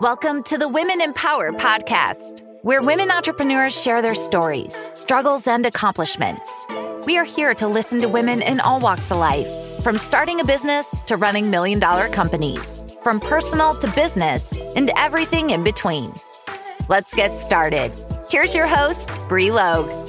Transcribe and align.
Welcome 0.00 0.42
to 0.42 0.58
the 0.58 0.68
Women 0.68 1.00
Empower 1.00 1.52
podcast, 1.52 2.42
where 2.60 2.82
women 2.82 3.10
entrepreneurs 3.10 3.80
share 3.80 4.02
their 4.02 4.14
stories, 4.14 4.90
struggles, 4.92 5.46
and 5.46 5.64
accomplishments. 5.64 6.66
We 7.06 7.16
are 7.16 7.24
here 7.24 7.54
to 7.54 7.66
listen 7.66 8.02
to 8.02 8.08
women 8.08 8.42
in 8.42 8.60
all 8.60 8.78
walks 8.78 9.10
of 9.10 9.16
life, 9.16 9.48
from 9.82 9.96
starting 9.96 10.40
a 10.40 10.44
business 10.44 10.94
to 11.06 11.16
running 11.16 11.48
million 11.48 11.78
dollar 11.80 12.10
companies, 12.10 12.82
from 13.02 13.20
personal 13.20 13.74
to 13.76 13.90
business, 13.92 14.52
and 14.76 14.90
everything 14.96 15.48
in 15.48 15.64
between. 15.64 16.12
Let's 16.90 17.14
get 17.14 17.38
started. 17.38 17.90
Here's 18.28 18.54
your 18.54 18.66
host, 18.66 19.16
Bri 19.30 19.50
Logue. 19.50 20.05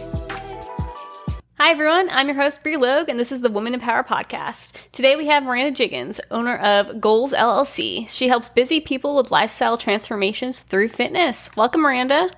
Hi, 1.68 1.72
everyone. 1.72 2.10
I'm 2.12 2.28
your 2.28 2.38
host, 2.38 2.64
Bri 2.64 2.78
Logue, 2.78 3.10
and 3.10 3.20
this 3.20 3.30
is 3.30 3.42
the 3.42 3.50
Women 3.50 3.74
in 3.74 3.82
Power 3.82 4.02
podcast. 4.02 4.72
Today 4.94 5.18
we 5.18 5.28
have 5.28 5.44
Miranda 5.44 5.72
Jiggins, 5.72 6.22
owner 6.32 6.56
of 6.60 7.02
Goals 7.02 7.34
LLC. 7.34 8.08
She 8.08 8.30
helps 8.30 8.48
busy 8.48 8.80
people 8.80 9.18
with 9.18 9.32
lifestyle 9.32 9.76
transformations 9.76 10.62
through 10.62 10.88
fitness. 10.88 11.54
Welcome, 11.58 11.82
Miranda. 11.82 12.30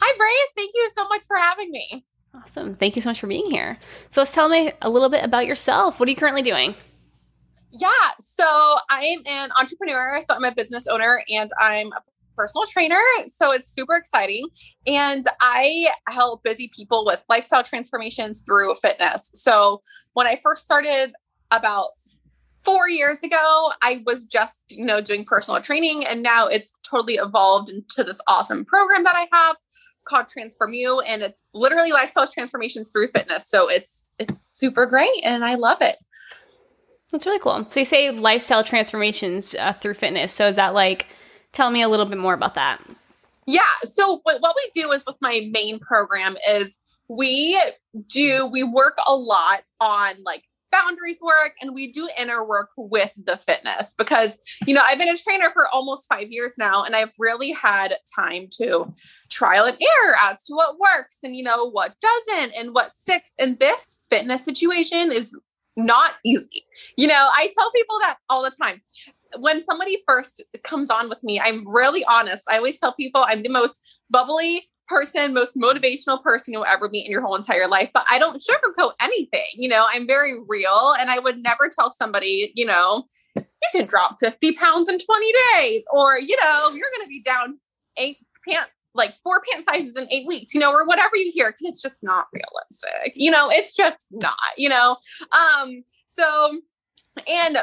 Hi, 0.00 0.16
Bri. 0.16 0.30
Thank 0.54 0.70
you 0.76 0.90
so 0.96 1.08
much 1.08 1.26
for 1.26 1.36
having 1.36 1.72
me. 1.72 2.06
Awesome. 2.36 2.76
Thank 2.76 2.94
you 2.94 3.02
so 3.02 3.10
much 3.10 3.18
for 3.18 3.26
being 3.26 3.50
here. 3.50 3.80
So, 4.10 4.20
let's 4.20 4.32
tell 4.32 4.48
me 4.48 4.70
a 4.80 4.88
little 4.88 5.08
bit 5.08 5.24
about 5.24 5.46
yourself. 5.46 5.98
What 5.98 6.06
are 6.08 6.10
you 6.10 6.16
currently 6.16 6.42
doing? 6.42 6.76
Yeah, 7.72 7.90
so 8.20 8.44
I 8.90 9.02
am 9.02 9.22
an 9.26 9.50
entrepreneur. 9.58 10.20
So 10.20 10.34
I'm 10.34 10.44
a 10.44 10.52
business 10.52 10.86
owner 10.86 11.24
and 11.28 11.50
I'm 11.60 11.88
a 11.88 12.02
personal 12.42 12.66
trainer. 12.66 13.00
So 13.28 13.52
it's 13.52 13.72
super 13.72 13.94
exciting. 13.94 14.48
And 14.86 15.24
I 15.40 15.88
help 16.08 16.42
busy 16.42 16.70
people 16.74 17.04
with 17.06 17.24
lifestyle 17.28 17.62
transformations 17.62 18.42
through 18.42 18.74
fitness. 18.82 19.30
So 19.34 19.80
when 20.14 20.26
I 20.26 20.40
first 20.42 20.64
started 20.64 21.12
about 21.52 21.86
four 22.64 22.88
years 22.88 23.22
ago, 23.22 23.72
I 23.80 24.02
was 24.06 24.24
just, 24.24 24.60
you 24.70 24.84
know, 24.84 25.00
doing 25.00 25.24
personal 25.24 25.60
training. 25.62 26.04
And 26.04 26.20
now 26.20 26.48
it's 26.48 26.72
totally 26.82 27.14
evolved 27.14 27.70
into 27.70 28.02
this 28.02 28.20
awesome 28.26 28.64
program 28.64 29.04
that 29.04 29.14
I 29.14 29.28
have 29.32 29.56
called 30.04 30.28
Transform 30.28 30.72
You. 30.72 31.00
And 31.00 31.22
it's 31.22 31.48
literally 31.54 31.92
lifestyle 31.92 32.26
transformations 32.26 32.90
through 32.90 33.08
fitness. 33.14 33.48
So 33.48 33.68
it's 33.68 34.08
it's 34.18 34.48
super 34.52 34.86
great 34.86 35.24
and 35.24 35.44
I 35.44 35.54
love 35.54 35.80
it. 35.80 35.96
That's 37.12 37.24
really 37.24 37.38
cool. 37.38 37.66
So 37.68 37.80
you 37.80 37.86
say 37.86 38.10
lifestyle 38.10 38.64
transformations 38.64 39.54
uh, 39.54 39.74
through 39.74 39.94
fitness. 39.94 40.32
So 40.32 40.48
is 40.48 40.56
that 40.56 40.74
like 40.74 41.06
Tell 41.52 41.70
me 41.70 41.82
a 41.82 41.88
little 41.88 42.06
bit 42.06 42.18
more 42.18 42.34
about 42.34 42.54
that. 42.54 42.80
Yeah. 43.46 43.60
So 43.82 44.20
what, 44.22 44.40
we 44.42 44.82
do 44.82 44.92
is 44.92 45.04
with 45.06 45.16
my 45.20 45.48
main 45.52 45.78
program 45.78 46.36
is 46.48 46.78
we 47.08 47.60
do 48.06 48.46
we 48.46 48.62
work 48.62 48.96
a 49.06 49.14
lot 49.14 49.62
on 49.80 50.14
like 50.24 50.44
boundaries 50.70 51.18
work 51.20 51.52
and 51.60 51.74
we 51.74 51.92
do 51.92 52.08
inner 52.18 52.42
work 52.46 52.70
with 52.76 53.10
the 53.22 53.36
fitness 53.36 53.94
because 53.98 54.38
you 54.66 54.72
know 54.72 54.80
I've 54.82 54.98
been 54.98 55.10
a 55.10 55.18
trainer 55.18 55.50
for 55.50 55.68
almost 55.68 56.08
5 56.08 56.30
years 56.30 56.52
now 56.56 56.84
and 56.84 56.96
I've 56.96 57.12
really 57.18 57.50
had 57.50 57.94
time 58.14 58.48
to 58.52 58.90
trial 59.28 59.66
and 59.66 59.76
error 59.76 60.16
as 60.20 60.42
to 60.44 60.54
what 60.54 60.78
works 60.78 61.18
and 61.22 61.36
you 61.36 61.42
know 61.42 61.68
what 61.68 61.94
doesn't 62.00 62.52
and 62.54 62.72
what 62.72 62.92
sticks 62.92 63.32
and 63.38 63.58
this 63.58 64.00
fitness 64.08 64.44
situation 64.44 65.12
is 65.12 65.36
not 65.76 66.12
easy. 66.24 66.64
You 66.96 67.06
know, 67.06 67.28
I 67.30 67.50
tell 67.56 67.70
people 67.72 67.98
that 68.00 68.18
all 68.28 68.42
the 68.42 68.50
time 68.50 68.82
when 69.38 69.64
somebody 69.64 70.02
first 70.06 70.44
comes 70.64 70.90
on 70.90 71.08
with 71.08 71.22
me, 71.22 71.40
I'm 71.40 71.66
really 71.68 72.04
honest. 72.04 72.44
I 72.50 72.56
always 72.56 72.78
tell 72.78 72.94
people 72.94 73.24
I'm 73.26 73.42
the 73.42 73.48
most 73.48 73.80
bubbly 74.10 74.64
person, 74.88 75.32
most 75.32 75.56
motivational 75.56 76.22
person 76.22 76.52
you'll 76.52 76.66
ever 76.66 76.88
meet 76.88 77.06
in 77.06 77.10
your 77.10 77.22
whole 77.22 77.36
entire 77.36 77.68
life. 77.68 77.90
But 77.94 78.04
I 78.10 78.18
don't 78.18 78.42
sugarcoat 78.42 78.92
anything. 79.00 79.46
You 79.54 79.68
know, 79.68 79.86
I'm 79.88 80.06
very 80.06 80.38
real 80.46 80.94
and 80.98 81.10
I 81.10 81.18
would 81.18 81.42
never 81.42 81.68
tell 81.68 81.90
somebody, 81.90 82.52
you 82.54 82.66
know, 82.66 83.04
you 83.36 83.44
can 83.72 83.86
drop 83.86 84.18
50 84.20 84.52
pounds 84.52 84.88
in 84.88 84.98
20 84.98 85.32
days, 85.56 85.84
or, 85.92 86.18
you 86.18 86.36
know, 86.42 86.70
you're 86.70 86.90
going 86.96 87.04
to 87.04 87.08
be 87.08 87.22
down 87.24 87.58
eight 87.96 88.18
pant, 88.46 88.66
like 88.94 89.14
four 89.22 89.40
pant 89.50 89.64
sizes 89.64 89.94
in 89.96 90.06
eight 90.10 90.26
weeks, 90.26 90.52
you 90.52 90.60
know, 90.60 90.72
or 90.72 90.86
whatever 90.86 91.16
you 91.16 91.30
hear, 91.32 91.50
because 91.50 91.66
it's 91.66 91.80
just 91.80 92.02
not 92.02 92.26
realistic. 92.32 93.12
You 93.14 93.30
know, 93.30 93.48
it's 93.50 93.74
just 93.74 94.06
not, 94.10 94.36
you 94.56 94.68
know. 94.68 94.96
Um, 95.32 95.84
so 96.08 96.60
and 97.28 97.58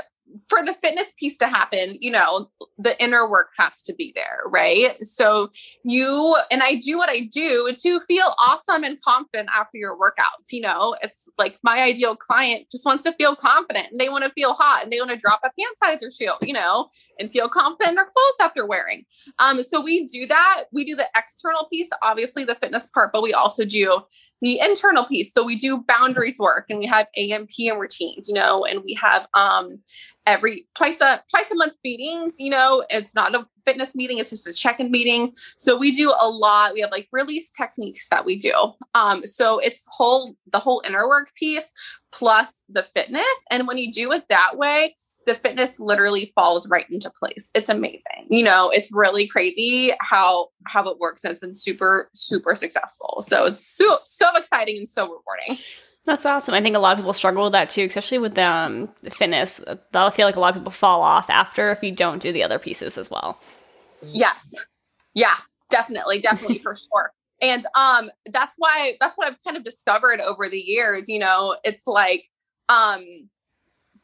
for 0.48 0.64
the 0.64 0.76
fitness 0.82 1.08
piece 1.18 1.38
to 1.38 1.48
happen, 1.48 1.98
you 2.00 2.12
know, 2.12 2.50
the 2.78 3.02
inner 3.02 3.30
work 3.30 3.50
has 3.58 3.82
to 3.84 3.94
be 3.94 4.14
there, 4.16 4.42
right? 4.46 4.96
So 5.06 5.50
you 5.84 6.36
and 6.52 6.62
I 6.62 6.76
do 6.76 6.98
what 6.98 7.10
I 7.10 7.22
do 7.32 7.74
to 7.84 8.00
feel 8.02 8.34
awesome 8.40 8.84
and 8.84 9.02
confident 9.02 9.50
after 9.54 9.78
your 9.78 9.98
workouts. 9.98 10.52
You 10.52 10.62
know, 10.62 10.96
it's 11.02 11.28
like 11.38 11.58
my 11.64 11.82
ideal 11.82 12.16
client 12.16 12.68
just 12.72 12.86
wants 12.86 13.04
to 13.04 13.14
feel 13.14 13.36
confident 13.36 13.88
and 13.92 14.00
they 14.00 14.10
want 14.10 14.24
to 14.24 14.32
feel 14.32 14.54
hot 14.54 14.84
and 14.84 14.92
they 14.92 15.00
want 15.00 15.12
to 15.12 15.18
drop 15.18 15.40
a 15.44 15.52
pant 15.60 15.78
size 15.84 16.04
or 16.04 16.10
two, 16.10 16.34
you 16.46 16.54
know, 16.54 16.88
and 17.20 17.32
feel 17.32 17.50
confident 17.50 17.90
in 17.90 17.96
their 17.96 18.06
clothes 18.06 18.36
that 18.40 18.52
they're 18.56 18.66
wearing. 18.66 19.06
Um, 19.40 19.62
so 19.64 19.82
we 19.82 20.06
do 20.06 20.28
that. 20.28 20.66
We 20.72 20.86
do 20.86 20.96
the 20.96 21.08
external 21.16 21.68
piece, 21.70 21.90
obviously 22.02 22.44
the 22.44 22.56
fitness 22.56 22.88
part, 22.88 23.12
but 23.12 23.24
we 23.24 23.34
also 23.34 23.66
do 23.66 24.02
the 24.42 24.60
internal 24.60 25.06
piece. 25.06 25.34
So 25.34 25.44
we 25.44 25.56
do 25.56 25.84
boundaries 25.88 26.40
work 26.40 26.66
and 26.70 26.80
we 26.80 26.86
have 26.86 27.08
AM 27.18 27.48
PM 27.48 27.78
routines, 27.78 28.28
you 28.28 28.36
know, 28.36 28.66
and 28.66 28.84
we 28.84 28.98
have 29.02 29.28
um 29.34 29.80
every 30.26 30.68
twice 30.76 31.02
a 31.02 31.24
twice 31.30 31.50
a 31.52 31.56
month 31.56 31.74
meetings, 31.84 32.36
you 32.38 32.50
know, 32.50 32.84
it's 32.90 33.16
not 33.16 33.34
a 33.34 33.46
fitness 33.66 33.96
meeting, 33.96 34.18
it's 34.18 34.30
just 34.30 34.48
a 34.48 34.54
check-in 34.54 34.92
meeting. 34.92 35.34
So 35.58 35.78
we 35.78 35.92
do 35.92 36.14
a 36.20 36.30
lot. 36.30 36.74
We 36.74 36.82
have 36.82 36.92
like 36.92 37.08
release 37.12 37.50
techniques 37.50 38.08
that 38.10 38.26
we 38.26 38.38
do. 38.38 38.54
Um 38.94 39.26
so 39.26 39.60
it's 39.60 39.86
whole 39.90 40.36
the 40.52 40.60
whole 40.60 40.82
inner 40.86 41.08
work 41.08 41.34
piece 41.36 41.70
plus 42.12 42.48
the 42.70 42.86
fitness 42.96 43.26
and 43.52 43.68
when 43.68 43.78
you 43.78 43.92
do 43.92 44.12
it 44.12 44.26
that 44.30 44.58
way, 44.58 44.96
the 45.26 45.36
fitness 45.36 45.72
literally 45.80 46.32
falls 46.36 46.68
right 46.70 46.90
into 46.90 47.12
place. 47.20 47.50
It's 47.54 47.70
amazing. 47.70 48.28
You 48.30 48.44
know, 48.44 48.70
it's 48.70 48.92
really 48.92 49.28
crazy 49.28 49.92
how 50.00 50.50
how 50.66 50.88
it 50.88 51.00
works 51.00 51.24
and 51.24 51.32
it's 51.32 51.40
been 51.40 51.56
super 51.56 52.10
super 52.14 52.56
successful. 52.56 53.24
So 53.28 53.46
it's 53.46 53.66
so 53.66 54.00
so 54.04 54.28
exciting 54.36 54.78
and 54.78 54.88
so 54.88 55.04
rewarding. 55.04 55.64
That's 56.10 56.26
awesome. 56.26 56.56
I 56.56 56.62
think 56.64 56.76
a 56.76 56.80
lot 56.80 56.94
of 56.94 56.98
people 56.98 57.14
struggle 57.14 57.44
with 57.44 57.52
that 57.52 57.70
too, 57.70 57.84
especially 57.84 58.18
with 58.18 58.36
um, 58.40 58.90
fitness. 59.12 59.64
I 59.94 60.10
feel 60.10 60.26
like 60.26 60.38
a 60.38 60.40
lot 60.40 60.56
of 60.56 60.60
people 60.60 60.72
fall 60.72 61.04
off 61.04 61.30
after 61.30 61.70
if 61.70 61.84
you 61.84 61.92
don't 61.92 62.20
do 62.20 62.34
the 62.34 62.42
other 62.42 62.58
pieces 62.58 62.98
as 62.98 63.12
well. 63.12 63.40
Yes. 64.02 64.56
Yeah, 65.14 65.36
definitely, 65.70 66.18
definitely 66.20 66.58
for 66.64 66.76
sure. 66.76 67.12
And 67.44 67.64
um 67.76 68.10
that's 68.32 68.56
why 68.58 68.98
that's 69.00 69.20
what 69.20 69.28
I've 69.28 69.38
kind 69.44 69.56
of 69.56 69.64
discovered 69.64 70.20
over 70.20 70.50
the 70.50 70.58
years, 70.58 71.08
you 71.08 71.20
know, 71.20 71.58
it's 71.64 71.84
like 71.86 72.24
um 72.70 73.06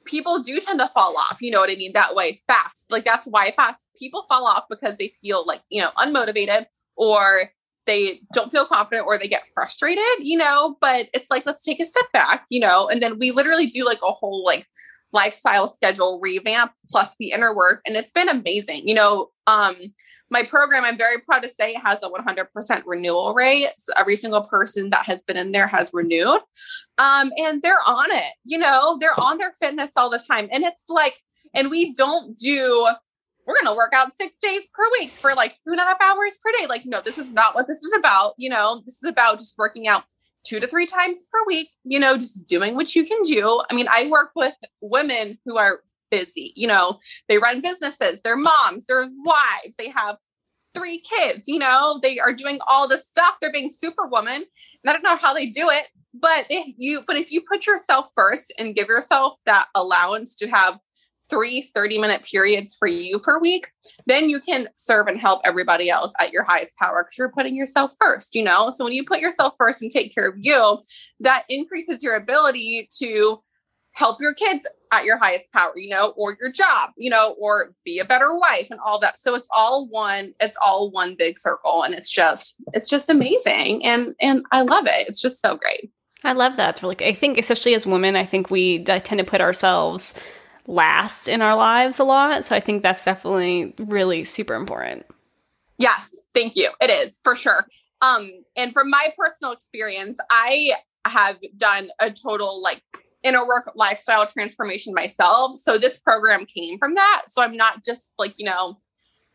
people 0.06 0.44
do 0.44 0.60
tend 0.60 0.80
to 0.82 0.92
fall 0.94 1.18
off, 1.18 1.40
you 1.42 1.50
know 1.50 1.60
what 1.60 1.72
I 1.72 1.76
mean, 1.76 1.94
that 1.94 2.14
way 2.14 2.40
fast. 2.46 2.92
Like 2.92 3.04
that's 3.04 3.26
why 3.26 3.52
fast 3.58 3.84
people 3.98 4.28
fall 4.30 4.46
off 4.46 4.66
because 4.70 4.96
they 4.98 5.12
feel 5.24 5.44
like, 5.44 5.62
you 5.70 5.82
know, 5.82 5.90
unmotivated 5.98 6.68
or 6.96 7.50
they 7.86 8.22
don't 8.34 8.52
feel 8.52 8.66
confident 8.66 9.08
or 9.08 9.18
they 9.18 9.28
get 9.28 9.48
frustrated, 9.54 10.04
you 10.20 10.38
know, 10.38 10.78
but 10.82 11.10
it's 11.14 11.30
like 11.30 11.46
let's 11.46 11.64
take 11.64 11.80
a 11.80 11.86
step 11.86 12.06
back, 12.14 12.46
you 12.50 12.60
know, 12.60 12.88
and 12.88 13.02
then 13.02 13.20
we 13.20 13.32
literally 13.32 13.68
do 13.68 13.86
like 13.86 14.00
a 14.04 14.12
whole 14.12 14.44
like 14.44 14.68
lifestyle 15.14 15.74
schedule 15.74 16.20
revamp 16.22 16.74
plus 16.90 17.10
the 17.20 17.32
inner 17.32 17.56
work 17.56 17.82
and 17.86 17.96
it's 17.96 18.12
been 18.12 18.28
amazing. 18.28 18.88
You 18.88 18.96
know, 18.96 19.30
um 19.48 19.76
my 20.30 20.44
program 20.44 20.84
I'm 20.84 20.98
very 20.98 21.20
proud 21.22 21.44
to 21.44 21.50
say 21.50 21.74
has 21.76 22.04
a 22.04 22.10
100% 22.10 22.84
renewal 22.86 23.34
rate. 23.34 23.70
So 23.78 23.94
every 23.96 24.18
single 24.18 24.44
person 24.44 24.90
that 24.90 25.06
has 25.06 25.22
been 25.22 25.38
in 25.38 25.52
there 25.54 25.68
has 25.68 25.92
renewed. 25.94 26.42
Um 26.98 27.32
and 27.38 27.62
they're 27.62 27.80
on 27.88 28.12
it. 28.12 28.34
You 28.44 28.58
know, 28.58 28.98
they're 29.00 29.20
on 29.20 29.38
their 29.38 29.54
fitness 29.54 29.92
all 29.96 30.10
the 30.10 30.20
time 30.20 30.50
and 30.52 30.64
it's 30.64 30.84
like 30.90 31.16
and 31.54 31.70
we 31.70 31.94
don't 31.94 32.38
do 32.38 32.90
we're 33.46 33.56
going 33.56 33.74
to 33.74 33.76
work 33.76 33.94
out 33.96 34.16
six 34.20 34.38
days 34.38 34.62
per 34.74 34.84
week 35.00 35.12
for 35.12 35.34
like 35.36 35.52
two 35.64 35.72
and 35.72 35.80
a 35.80 35.84
half 35.84 35.98
hours 36.02 36.38
per 36.44 36.52
day. 36.60 36.68
Like, 36.68 36.86
no, 36.86 37.02
this 37.02 37.18
is 37.18 37.32
not 37.32 37.56
what 37.56 37.68
this 37.68 37.78
is 37.78 37.92
about. 37.98 38.34
You 38.38 38.50
know, 38.50 38.82
this 38.86 38.96
is 38.96 39.10
about 39.10 39.38
just 39.38 39.58
working 39.58 39.88
out 39.88 40.04
two 40.46 40.60
to 40.60 40.68
three 40.68 40.88
times 40.88 41.20
per 41.32 41.40
week, 41.48 41.70
you 41.84 42.00
know, 42.00 42.18
just 42.18 42.46
doing 42.48 42.76
what 42.76 42.96
you 42.96 43.06
can 43.06 43.22
do. 43.24 43.62
I 43.70 43.74
mean, 43.74 43.88
I 43.90 44.08
work 44.08 44.32
with 44.36 44.54
women 44.82 45.40
who 45.46 45.58
are 45.58 45.82
busy, 46.12 46.54
you 46.56 46.68
know, 46.68 47.00
they 47.28 47.38
run 47.38 47.62
businesses, 47.62 48.22
they're 48.22 48.38
moms, 48.38 48.86
they're 48.86 49.08
wives, 49.24 49.76
they 49.78 49.90
have 49.90 50.18
three 50.76 51.00
kids, 51.00 51.48
you 51.48 51.58
know, 51.58 52.00
they 52.04 52.20
are 52.20 52.34
doing 52.34 52.60
all 52.68 52.88
this 52.88 53.08
stuff. 53.08 53.38
They're 53.42 53.52
being 53.52 53.70
superwoman. 53.70 54.36
And 54.36 54.46
I 54.86 54.94
don't 54.94 55.04
know 55.04 55.18
how 55.18 55.34
they 55.34 55.48
do 55.48 55.70
it, 55.70 55.86
but 56.14 56.46
if 56.50 56.76
you, 56.78 57.04
but 57.08 57.16
if 57.16 57.32
you 57.32 57.42
put 57.42 57.66
yourself 57.66 58.08
first 58.14 58.54
and 58.60 58.76
give 58.76 58.88
yourself 58.88 59.38
that 59.46 59.68
allowance 59.74 60.36
to 60.36 60.50
have 60.50 60.80
three 61.30 61.70
30 61.74 62.00
minute 62.00 62.24
periods 62.24 62.76
for 62.76 62.88
you 62.88 63.20
per 63.20 63.40
week, 63.40 63.68
then 64.06 64.30
you 64.30 64.40
can 64.40 64.70
serve 64.76 65.08
and 65.08 65.20
help 65.20 65.42
everybody 65.46 65.90
else 65.90 66.14
at 66.20 66.32
your 66.32 66.44
highest 66.44 66.76
power 66.78 67.04
because 67.04 67.18
you're 67.18 67.32
putting 67.32 67.56
yourself 67.56 67.92
first, 68.00 68.36
you 68.36 68.44
know? 68.44 68.70
So 68.70 68.84
when 68.84 68.94
you 68.94 69.04
put 69.04 69.20
yourself 69.20 69.54
first 69.58 69.82
and 69.82 69.92
take 69.92 70.14
care 70.14 70.28
of 70.28 70.36
you, 70.38 70.80
that 71.20 71.46
increases 71.50 72.04
your 72.04 72.16
ability 72.16 72.88
to 73.00 73.40
help 73.96 74.20
your 74.20 74.34
kids 74.34 74.68
at 74.92 75.06
your 75.06 75.18
highest 75.18 75.52
power, 75.52 75.72
you 75.76 75.90
know, 75.90 76.14
or 76.18 76.38
your 76.40 76.52
job, 76.52 76.92
you 76.98 77.10
know, 77.10 77.36
or 77.40 77.74
be 77.84 78.00
a 78.00 78.06
better 78.06 78.38
wife 78.38 78.68
and 78.70 78.80
all 78.86 79.00
that. 79.00 79.18
So 79.18 79.36
it's 79.36 79.50
all 79.56 79.88
one, 79.88 80.34
it's 80.40 80.58
all 80.62 80.92
one 80.92 81.16
big 81.18 81.38
circle 81.38 81.84
and 81.84 81.94
it's 81.94 82.10
just 82.10 82.56
it's 82.74 82.88
just 82.88 83.10
amazing 83.10 83.86
and 83.86 84.14
and 84.22 84.46
I 84.52 84.62
love 84.62 84.86
it. 84.86 85.08
It's 85.08 85.22
just 85.22 85.42
so 85.42 85.58
great. 85.58 85.90
I 86.24 86.34
love 86.34 86.58
that. 86.58 86.72
It's 86.72 86.84
really 86.84 86.98
I 87.00 87.14
think 87.14 87.38
especially 87.38 87.74
as 87.74 87.88
women, 87.88 88.16
I 88.16 88.26
think 88.26 88.52
we 88.52 88.84
tend 88.84 89.18
to 89.18 89.24
put 89.24 89.42
ourselves 89.42 90.14
last 90.68 91.28
in 91.28 91.42
our 91.42 91.56
lives 91.56 92.00
a 92.00 92.04
lot. 92.04 92.44
So 92.46 92.56
I 92.56 92.60
think 92.60 92.84
that's 92.84 93.06
definitely 93.06 93.74
really 93.80 94.24
super 94.24 94.56
important. 94.56 95.06
Yes, 95.78 96.10
thank 96.34 96.56
you. 96.56 96.72
It 96.82 96.90
is 96.90 97.20
for 97.24 97.36
sure. 97.36 97.68
Um, 98.02 98.32
and 98.56 98.74
from 98.74 98.90
my 98.90 99.14
personal 99.18 99.52
experience, 99.52 100.18
I 100.30 100.74
have 101.06 101.38
done 101.58 101.90
a 102.00 102.12
total 102.12 102.62
like 102.62 102.82
inner 103.24 103.46
work 103.46 103.72
lifestyle 103.76 104.26
transformation 104.26 104.94
myself. 104.94 105.58
So 105.58 105.78
this 105.78 105.98
program 105.98 106.46
came 106.46 106.78
from 106.78 106.96
that. 106.96 107.24
So 107.28 107.42
I'm 107.42 107.58
not 107.58 107.84
just 107.84 108.14
like, 108.18 108.34
you 108.38 108.46
know, 108.46 108.78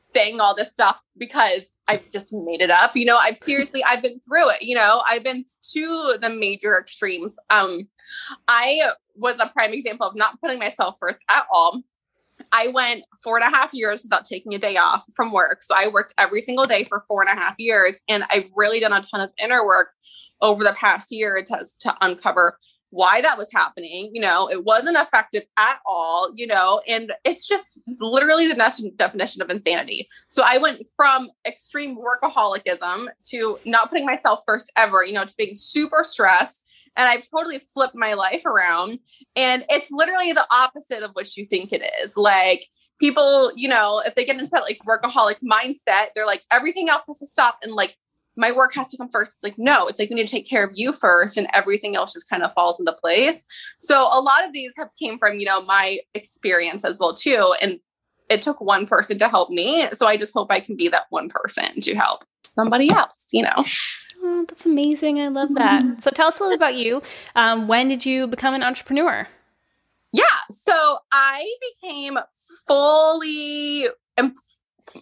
saying 0.00 0.41
all 0.41 0.55
this 0.55 0.73
stuff 0.73 0.99
because 1.17 1.73
I've 1.87 2.11
just 2.11 2.32
made 2.32 2.61
it 2.61 2.70
up. 2.70 2.97
You 2.97 3.05
know, 3.05 3.17
I've 3.17 3.38
seriously 3.38 3.85
I've 3.85 4.02
been 4.02 4.20
through 4.26 4.50
it, 4.50 4.62
you 4.62 4.75
know, 4.75 5.02
I've 5.08 5.23
been 5.23 5.44
to 5.73 6.19
the 6.20 6.31
major 6.31 6.79
extremes. 6.79 7.37
Um 7.50 7.88
I 8.49 8.93
was 9.14 9.38
a 9.38 9.47
prime 9.49 9.73
example 9.73 10.06
of 10.06 10.17
not 10.17 10.41
putting 10.41 10.58
myself 10.58 10.97
first 10.99 11.19
at 11.29 11.47
all. 11.52 11.82
I 12.52 12.69
went 12.69 13.05
four 13.23 13.37
and 13.37 13.47
a 13.47 13.55
half 13.55 13.73
years 13.73 14.02
without 14.02 14.25
taking 14.25 14.55
a 14.55 14.58
day 14.58 14.76
off 14.76 15.05
from 15.14 15.31
work. 15.31 15.62
So 15.62 15.75
I 15.76 15.88
worked 15.88 16.14
every 16.19 16.41
single 16.41 16.64
day 16.64 16.85
for 16.85 17.05
four 17.06 17.23
and 17.23 17.31
a 17.31 17.38
half 17.38 17.55
years. 17.58 17.96
And 18.08 18.25
I've 18.31 18.46
really 18.56 18.81
done 18.81 18.93
a 18.93 19.03
ton 19.03 19.20
of 19.20 19.31
inner 19.38 19.64
work 19.64 19.91
over 20.41 20.64
the 20.64 20.73
past 20.73 21.12
year 21.12 21.44
to, 21.46 21.64
to 21.81 21.96
uncover 22.00 22.56
why 22.90 23.22
that 23.22 23.38
was 23.38 23.48
happening. 23.52 24.10
You 24.12 24.20
know, 24.20 24.48
it 24.50 24.64
wasn't 24.64 24.96
effective 24.96 25.44
at 25.56 25.78
all, 25.87 26.31
you 26.34 26.46
know, 26.46 26.82
and 26.87 27.12
it's 27.25 27.46
just 27.46 27.78
literally 27.98 28.48
the 28.48 28.54
def- 28.54 28.96
definition 28.96 29.42
of 29.42 29.50
insanity. 29.50 30.08
So 30.28 30.42
I 30.44 30.58
went 30.58 30.82
from 30.96 31.31
extreme 31.46 31.96
workaholicism 31.96 33.08
to 33.31 33.58
not 33.64 33.90
putting 33.90 34.06
myself 34.06 34.40
first 34.46 34.72
ever, 34.76 35.04
you 35.04 35.12
know, 35.12 35.25
to 35.25 35.34
being 35.37 35.54
super 35.54 36.02
stressed. 36.02 36.90
And 36.96 37.08
I've 37.08 37.28
totally 37.31 37.62
flipped 37.72 37.94
my 37.94 38.14
life 38.14 38.44
around. 38.44 38.98
And 39.36 39.64
it's 39.69 39.90
literally 39.90 40.32
the 40.32 40.46
opposite 40.50 41.02
of 41.02 41.12
what 41.12 41.36
you 41.36 41.46
think 41.46 41.72
it 41.72 41.82
is. 42.02 42.16
Like, 42.16 42.66
people, 43.00 43.50
you 43.56 43.69
know, 43.69 44.02
if 44.04 44.14
they 44.14 44.25
get 44.25 44.36
into 44.36 44.50
that 44.50 44.62
like 44.62 44.78
workaholic 44.86 45.36
mindset, 45.43 46.08
they're 46.14 46.26
like, 46.26 46.43
everything 46.50 46.88
else 46.88 47.04
has 47.08 47.19
to 47.19 47.26
stop 47.26 47.58
and 47.62 47.72
like 47.72 47.96
my 48.37 48.53
work 48.53 48.75
has 48.75 48.88
to 48.88 48.97
come 48.97 49.11
first. 49.11 49.35
It's 49.35 49.44
like, 49.44 49.59
no, 49.59 49.87
it's 49.87 49.99
like 49.99 50.11
we 50.11 50.17
need 50.17 50.27
to 50.27 50.31
take 50.31 50.49
care 50.49 50.65
of 50.65 50.71
you 50.75 50.93
first 50.93 51.37
and 51.37 51.47
everything 51.53 51.97
else 51.97 52.12
just 52.12 52.29
kind 52.29 52.43
of 52.43 52.53
falls 52.55 52.81
into 52.81 52.93
place. 52.93 53.44
So 53.81 54.03
a 54.03 54.21
lot 54.21 54.44
of 54.44 54.53
these 54.53 54.73
have 54.77 54.88
came 54.99 55.19
from, 55.19 55.38
you 55.38 55.47
know, 55.47 55.62
my 55.62 55.99
experience 56.15 56.85
as 56.85 56.99
well 56.99 57.15
too. 57.15 57.55
And 57.61 57.81
it 58.29 58.41
took 58.41 58.61
one 58.61 58.87
person 58.87 59.19
to 59.19 59.29
help 59.29 59.50
me. 59.50 59.88
So 59.93 60.06
I 60.06 60.17
just 60.17 60.32
hope 60.32 60.50
I 60.50 60.61
can 60.61 60.77
be 60.77 60.88
that 60.88 61.06
one 61.11 61.29
person 61.29 61.81
to 61.81 61.94
help 61.94 62.25
somebody 62.44 62.91
else, 62.91 63.27
you 63.32 63.43
know. 63.43 63.65
Oh, 64.23 64.44
that's 64.47 64.67
amazing. 64.67 65.21
I 65.21 65.29
love 65.29 65.55
that. 65.55 65.82
so 66.03 66.11
tell 66.11 66.29
us 66.29 66.38
a 66.38 66.43
little 66.43 66.56
about 66.56 66.77
you. 66.77 67.03
Um, 67.35 67.69
when 67.69 67.88
did 67.88 68.06
you 68.06 68.27
become 68.27 68.55
an 68.55 68.62
entrepreneur? 68.62 69.27
Yeah. 70.12 70.25
So 70.50 70.99
I 71.12 71.53
became 71.82 72.19
fully 72.67 73.87
employed 74.17 74.35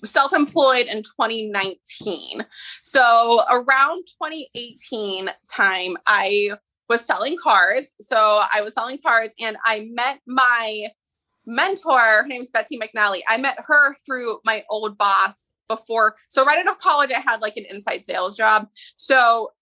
self-employed 0.05 0.87
in 0.87 1.03
2019. 1.03 2.45
So 2.83 3.43
around 3.51 4.05
2018 4.07 5.31
time, 5.51 5.97
I 6.07 6.53
was 6.89 7.05
selling 7.05 7.37
cars. 7.43 7.93
So 8.01 8.43
I 8.53 8.63
was 8.63 8.75
selling 8.75 8.99
cars 8.99 9.31
and 9.39 9.57
I 9.65 9.89
met 9.93 10.21
my 10.27 10.89
mentor, 11.47 11.99
her 11.99 12.27
name's 12.27 12.51
Betsy 12.51 12.79
McNally. 12.79 13.21
I 13.29 13.39
met 13.39 13.59
her 13.67 13.95
through 14.07 14.39
my 14.45 14.65
old 14.71 14.99
boss 14.99 15.51
before. 15.69 16.15
So 16.29 16.45
right 16.45 16.59
out 16.59 16.69
of 16.69 16.79
college, 16.79 17.11
I 17.11 17.21
had 17.21 17.41
like 17.41 17.57
an 17.57 17.67
inside 17.71 18.05
sales 18.05 18.37
job. 18.37 18.69
So 18.97 19.53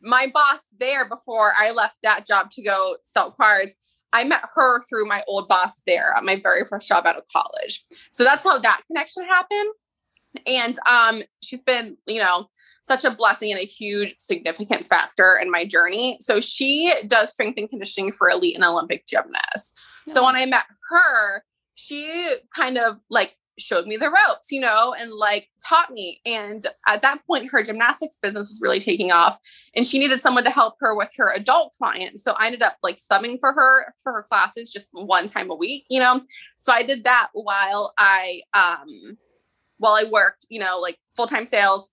my 0.00 0.30
boss 0.32 0.60
there 0.78 1.08
before 1.08 1.52
I 1.56 1.70
left 1.70 1.94
that 2.02 2.26
job 2.26 2.50
to 2.52 2.62
go 2.62 2.96
sell 3.04 3.32
cars, 3.32 3.74
I 4.12 4.24
met 4.24 4.42
her 4.54 4.82
through 4.84 5.06
my 5.06 5.22
old 5.26 5.48
boss 5.48 5.82
there 5.86 6.12
at 6.16 6.24
my 6.24 6.36
very 6.36 6.64
first 6.64 6.88
job 6.88 7.06
out 7.06 7.16
of 7.16 7.24
college. 7.28 7.84
So 8.12 8.24
that's 8.24 8.44
how 8.44 8.58
that 8.58 8.82
connection 8.86 9.24
happened. 9.26 9.70
And 10.46 10.78
um, 10.88 11.22
she's 11.42 11.62
been, 11.62 11.96
you 12.06 12.20
know, 12.20 12.48
such 12.84 13.04
a 13.04 13.10
blessing 13.10 13.52
and 13.52 13.60
a 13.60 13.64
huge 13.64 14.14
significant 14.18 14.88
factor 14.88 15.38
in 15.40 15.50
my 15.50 15.64
journey. 15.64 16.18
So 16.20 16.40
she 16.40 16.92
does 17.06 17.30
strength 17.30 17.58
and 17.58 17.68
conditioning 17.68 18.12
for 18.12 18.28
elite 18.28 18.56
and 18.56 18.64
Olympic 18.64 19.06
gymnasts. 19.06 19.74
Yeah. 20.06 20.14
So 20.14 20.24
when 20.24 20.36
I 20.36 20.46
met 20.46 20.64
her, 20.90 21.44
she 21.74 22.34
kind 22.54 22.78
of 22.78 22.98
like 23.08 23.36
showed 23.62 23.86
me 23.86 23.96
the 23.96 24.10
ropes, 24.10 24.50
you 24.50 24.60
know, 24.60 24.94
and 24.98 25.12
like 25.12 25.48
taught 25.66 25.90
me. 25.90 26.20
And 26.26 26.64
at 26.86 27.02
that 27.02 27.24
point, 27.26 27.50
her 27.50 27.62
gymnastics 27.62 28.16
business 28.20 28.48
was 28.48 28.60
really 28.62 28.80
taking 28.80 29.12
off 29.12 29.38
and 29.74 29.86
she 29.86 29.98
needed 29.98 30.20
someone 30.20 30.44
to 30.44 30.50
help 30.50 30.74
her 30.80 30.94
with 30.94 31.12
her 31.16 31.32
adult 31.32 31.72
clients. 31.78 32.22
So 32.22 32.32
I 32.32 32.46
ended 32.46 32.62
up 32.62 32.76
like 32.82 32.98
subbing 32.98 33.38
for 33.40 33.52
her 33.52 33.94
for 34.02 34.12
her 34.12 34.22
classes 34.22 34.72
just 34.72 34.90
one 34.92 35.26
time 35.26 35.50
a 35.50 35.54
week, 35.54 35.84
you 35.88 36.00
know. 36.00 36.22
So 36.58 36.72
I 36.72 36.82
did 36.82 37.04
that 37.04 37.28
while 37.32 37.92
I 37.98 38.42
um 38.54 39.18
while 39.78 39.94
I 39.94 40.04
worked, 40.10 40.46
you 40.48 40.60
know, 40.60 40.78
like 40.78 40.98
full-time 41.16 41.46
sales. 41.46 41.88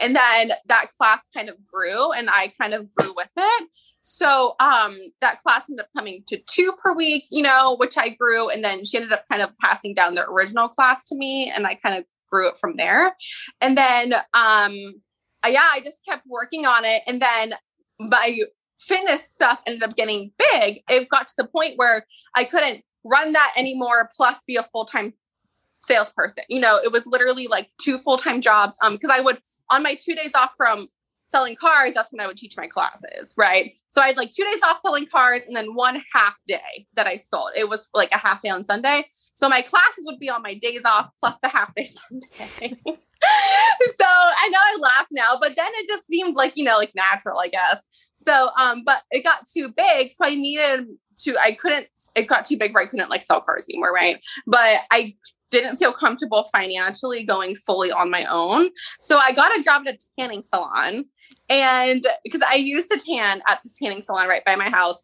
And 0.00 0.14
then 0.14 0.52
that 0.66 0.86
class 0.96 1.20
kind 1.34 1.48
of 1.48 1.56
grew 1.66 2.12
and 2.12 2.28
I 2.30 2.52
kind 2.60 2.74
of 2.74 2.92
grew 2.94 3.12
with 3.16 3.30
it. 3.36 3.68
So 4.02 4.54
um, 4.58 4.98
that 5.20 5.42
class 5.42 5.68
ended 5.68 5.84
up 5.84 5.90
coming 5.96 6.22
to 6.28 6.38
two 6.46 6.72
per 6.82 6.94
week, 6.94 7.24
you 7.30 7.42
know, 7.42 7.76
which 7.78 7.98
I 7.98 8.08
grew. 8.08 8.48
And 8.48 8.64
then 8.64 8.84
she 8.84 8.96
ended 8.96 9.12
up 9.12 9.24
kind 9.30 9.42
of 9.42 9.50
passing 9.60 9.94
down 9.94 10.14
the 10.14 10.24
original 10.24 10.68
class 10.68 11.04
to 11.04 11.14
me 11.14 11.50
and 11.54 11.66
I 11.66 11.74
kind 11.74 11.98
of 11.98 12.04
grew 12.30 12.48
it 12.48 12.58
from 12.58 12.76
there. 12.76 13.14
And 13.60 13.76
then, 13.76 14.14
um, 14.34 15.02
yeah, 15.46 15.68
I 15.72 15.80
just 15.84 15.98
kept 16.08 16.26
working 16.26 16.66
on 16.66 16.84
it. 16.84 17.02
And 17.06 17.20
then 17.20 17.54
my 17.98 18.38
fitness 18.78 19.30
stuff 19.30 19.60
ended 19.66 19.82
up 19.82 19.96
getting 19.96 20.32
big. 20.38 20.82
It 20.88 21.08
got 21.08 21.28
to 21.28 21.34
the 21.36 21.46
point 21.46 21.74
where 21.76 22.06
I 22.34 22.44
couldn't 22.44 22.84
run 23.04 23.32
that 23.32 23.52
anymore, 23.56 24.10
plus 24.16 24.42
be 24.46 24.56
a 24.56 24.62
full 24.62 24.84
time 24.84 25.14
salesperson. 25.88 26.44
You 26.48 26.60
know, 26.60 26.78
it 26.82 26.92
was 26.92 27.06
literally 27.06 27.48
like 27.48 27.70
two 27.82 27.98
full 27.98 28.18
time 28.18 28.40
jobs. 28.40 28.76
Um, 28.82 28.92
because 28.92 29.10
I 29.10 29.20
would 29.20 29.38
on 29.70 29.82
my 29.82 29.94
two 29.94 30.14
days 30.14 30.32
off 30.34 30.52
from 30.56 30.88
selling 31.30 31.56
cars, 31.56 31.92
that's 31.94 32.12
when 32.12 32.20
I 32.20 32.26
would 32.26 32.36
teach 32.36 32.56
my 32.56 32.66
classes, 32.66 33.32
right? 33.36 33.72
So 33.90 34.00
I 34.00 34.08
had 34.08 34.16
like 34.16 34.30
two 34.30 34.44
days 34.44 34.62
off 34.64 34.78
selling 34.78 35.06
cars 35.06 35.44
and 35.46 35.56
then 35.56 35.74
one 35.74 36.02
half 36.14 36.34
day 36.46 36.86
that 36.94 37.06
I 37.06 37.16
sold. 37.16 37.50
It 37.56 37.68
was 37.68 37.88
like 37.94 38.12
a 38.12 38.18
half 38.18 38.42
day 38.42 38.48
on 38.48 38.64
Sunday. 38.64 39.06
So 39.10 39.48
my 39.48 39.62
classes 39.62 40.04
would 40.06 40.18
be 40.18 40.30
on 40.30 40.42
my 40.42 40.54
days 40.54 40.82
off 40.84 41.10
plus 41.20 41.36
the 41.42 41.48
half 41.48 41.74
day 41.74 41.88
Sunday. 42.08 42.80
so 42.84 44.04
I 44.04 44.48
know 44.50 44.58
I 44.58 44.76
laugh 44.80 45.06
now, 45.10 45.38
but 45.40 45.56
then 45.56 45.70
it 45.74 45.88
just 45.88 46.06
seemed 46.06 46.36
like, 46.36 46.56
you 46.56 46.64
know, 46.64 46.76
like 46.76 46.92
natural, 46.94 47.38
I 47.38 47.48
guess. 47.48 47.78
So 48.16 48.50
um, 48.58 48.82
but 48.84 49.02
it 49.10 49.24
got 49.24 49.46
too 49.52 49.72
big. 49.76 50.12
So 50.12 50.24
I 50.24 50.34
needed 50.34 50.86
to, 51.24 51.36
I 51.38 51.52
couldn't, 51.52 51.88
it 52.14 52.28
got 52.28 52.46
too 52.46 52.56
big 52.56 52.74
where 52.74 52.82
I 52.82 52.86
couldn't 52.86 53.10
like 53.10 53.22
sell 53.22 53.40
cars 53.40 53.66
anymore, 53.68 53.92
right? 53.92 54.24
But 54.46 54.80
I 54.90 55.14
didn't 55.50 55.78
feel 55.78 55.92
comfortable 55.92 56.48
financially 56.52 57.22
going 57.22 57.56
fully 57.56 57.90
on 57.90 58.10
my 58.10 58.24
own. 58.26 58.70
So 59.00 59.18
I 59.18 59.32
got 59.32 59.56
a 59.58 59.62
job 59.62 59.82
at 59.86 59.94
a 59.94 59.98
tanning 60.18 60.44
salon. 60.44 61.04
And 61.48 62.06
because 62.24 62.42
I 62.42 62.54
used 62.54 62.90
to 62.90 62.98
tan 62.98 63.42
at 63.48 63.60
this 63.64 63.74
tanning 63.74 64.02
salon 64.02 64.28
right 64.28 64.44
by 64.44 64.56
my 64.56 64.68
house. 64.68 64.98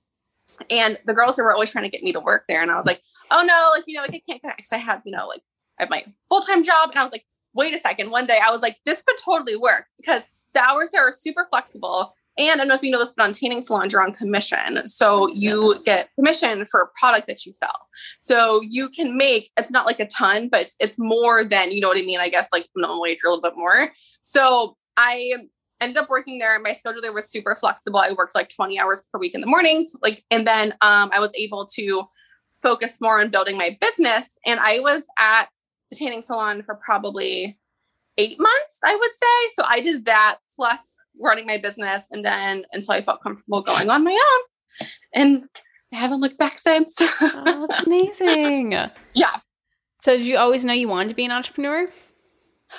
And 0.70 0.98
the 1.06 1.14
girls 1.14 1.38
were 1.38 1.52
always 1.52 1.70
trying 1.70 1.84
to 1.84 1.90
get 1.90 2.02
me 2.02 2.12
to 2.12 2.20
work 2.20 2.44
there. 2.48 2.62
And 2.62 2.70
I 2.70 2.76
was 2.76 2.86
like, 2.86 3.00
oh 3.30 3.42
no, 3.42 3.70
like, 3.74 3.84
you 3.86 3.96
know, 3.96 4.02
like 4.02 4.14
I 4.14 4.20
can't 4.28 4.42
because 4.42 4.72
I 4.72 4.76
have, 4.76 5.02
you 5.04 5.12
know, 5.12 5.26
like 5.26 5.40
I 5.78 5.84
have 5.84 5.90
my 5.90 6.04
full-time 6.28 6.62
job. 6.62 6.90
And 6.90 6.98
I 6.98 7.02
was 7.02 7.12
like, 7.12 7.24
wait 7.54 7.74
a 7.74 7.78
second. 7.78 8.10
One 8.10 8.26
day 8.26 8.40
I 8.44 8.50
was 8.50 8.60
like, 8.60 8.76
this 8.84 9.02
could 9.02 9.16
totally 9.24 9.56
work 9.56 9.86
because 9.96 10.22
the 10.52 10.60
hours 10.60 10.90
there 10.90 11.06
are 11.06 11.14
super 11.16 11.46
flexible. 11.50 12.14
And 12.36 12.50
I 12.50 12.56
don't 12.56 12.68
know 12.68 12.74
if 12.74 12.82
you 12.82 12.90
know 12.90 12.98
this, 12.98 13.12
but 13.16 13.24
on 13.24 13.32
tanning 13.32 13.60
salons, 13.60 13.92
you're 13.92 14.02
on 14.02 14.12
commission. 14.12 14.86
So 14.88 15.30
you 15.32 15.80
get 15.84 16.10
commission 16.16 16.66
for 16.66 16.80
a 16.80 16.88
product 16.98 17.28
that 17.28 17.46
you 17.46 17.52
sell. 17.52 17.86
So 18.20 18.60
you 18.62 18.88
can 18.88 19.16
make, 19.16 19.50
it's 19.56 19.70
not 19.70 19.86
like 19.86 20.00
a 20.00 20.06
ton, 20.06 20.48
but 20.48 20.62
it's, 20.62 20.76
it's 20.80 20.98
more 20.98 21.44
than, 21.44 21.70
you 21.70 21.80
know 21.80 21.88
what 21.88 21.98
I 21.98 22.02
mean? 22.02 22.20
I 22.20 22.28
guess 22.28 22.48
like 22.52 22.66
minimum 22.74 23.00
wage 23.00 23.18
or 23.24 23.28
a 23.28 23.30
little 23.30 23.42
bit 23.42 23.56
more. 23.56 23.92
So 24.24 24.76
I 24.96 25.34
ended 25.80 25.98
up 25.98 26.10
working 26.10 26.38
there. 26.38 26.54
And 26.54 26.62
my 26.64 26.72
schedule 26.72 27.02
there 27.02 27.12
was 27.12 27.30
super 27.30 27.56
flexible. 27.58 28.00
I 28.00 28.12
worked 28.12 28.34
like 28.34 28.48
20 28.48 28.80
hours 28.80 29.04
per 29.12 29.18
week 29.18 29.34
in 29.34 29.40
the 29.40 29.46
mornings. 29.46 29.92
Like, 30.02 30.24
and 30.30 30.46
then 30.46 30.72
um, 30.80 31.10
I 31.12 31.20
was 31.20 31.30
able 31.36 31.66
to 31.74 32.04
focus 32.62 32.92
more 33.00 33.20
on 33.20 33.30
building 33.30 33.56
my 33.56 33.78
business. 33.80 34.30
And 34.44 34.58
I 34.58 34.80
was 34.80 35.04
at 35.18 35.48
the 35.90 35.96
tanning 35.96 36.22
salon 36.22 36.62
for 36.64 36.74
probably 36.74 37.58
eight 38.16 38.40
months, 38.40 38.78
I 38.82 38.96
would 38.96 39.12
say. 39.12 39.54
So 39.54 39.64
I 39.68 39.80
did 39.80 40.06
that 40.06 40.38
plus 40.56 40.96
running 41.21 41.47
my 41.47 41.59
business 41.59 42.04
and 42.11 42.25
then 42.25 42.64
until 42.73 42.92
I 42.92 43.02
felt 43.02 43.23
comfortable 43.23 43.62
going 43.62 43.90
on 43.90 44.04
my 44.04 44.12
own. 44.12 44.88
And 45.14 45.44
I 45.92 46.00
haven't 46.00 46.21
looked 46.21 46.38
back 46.38 46.59
since. 46.59 46.97
oh, 47.00 47.66
that's 47.68 47.87
amazing. 47.87 48.73
Yeah. 49.14 49.37
So 50.02 50.16
did 50.16 50.26
you 50.26 50.37
always 50.37 50.64
know 50.64 50.75
you 50.75 50.88
wanted 50.88 51.09
to 51.11 51.14
be 51.14 51.25
an 51.25 51.30
entrepreneur? 51.30 51.88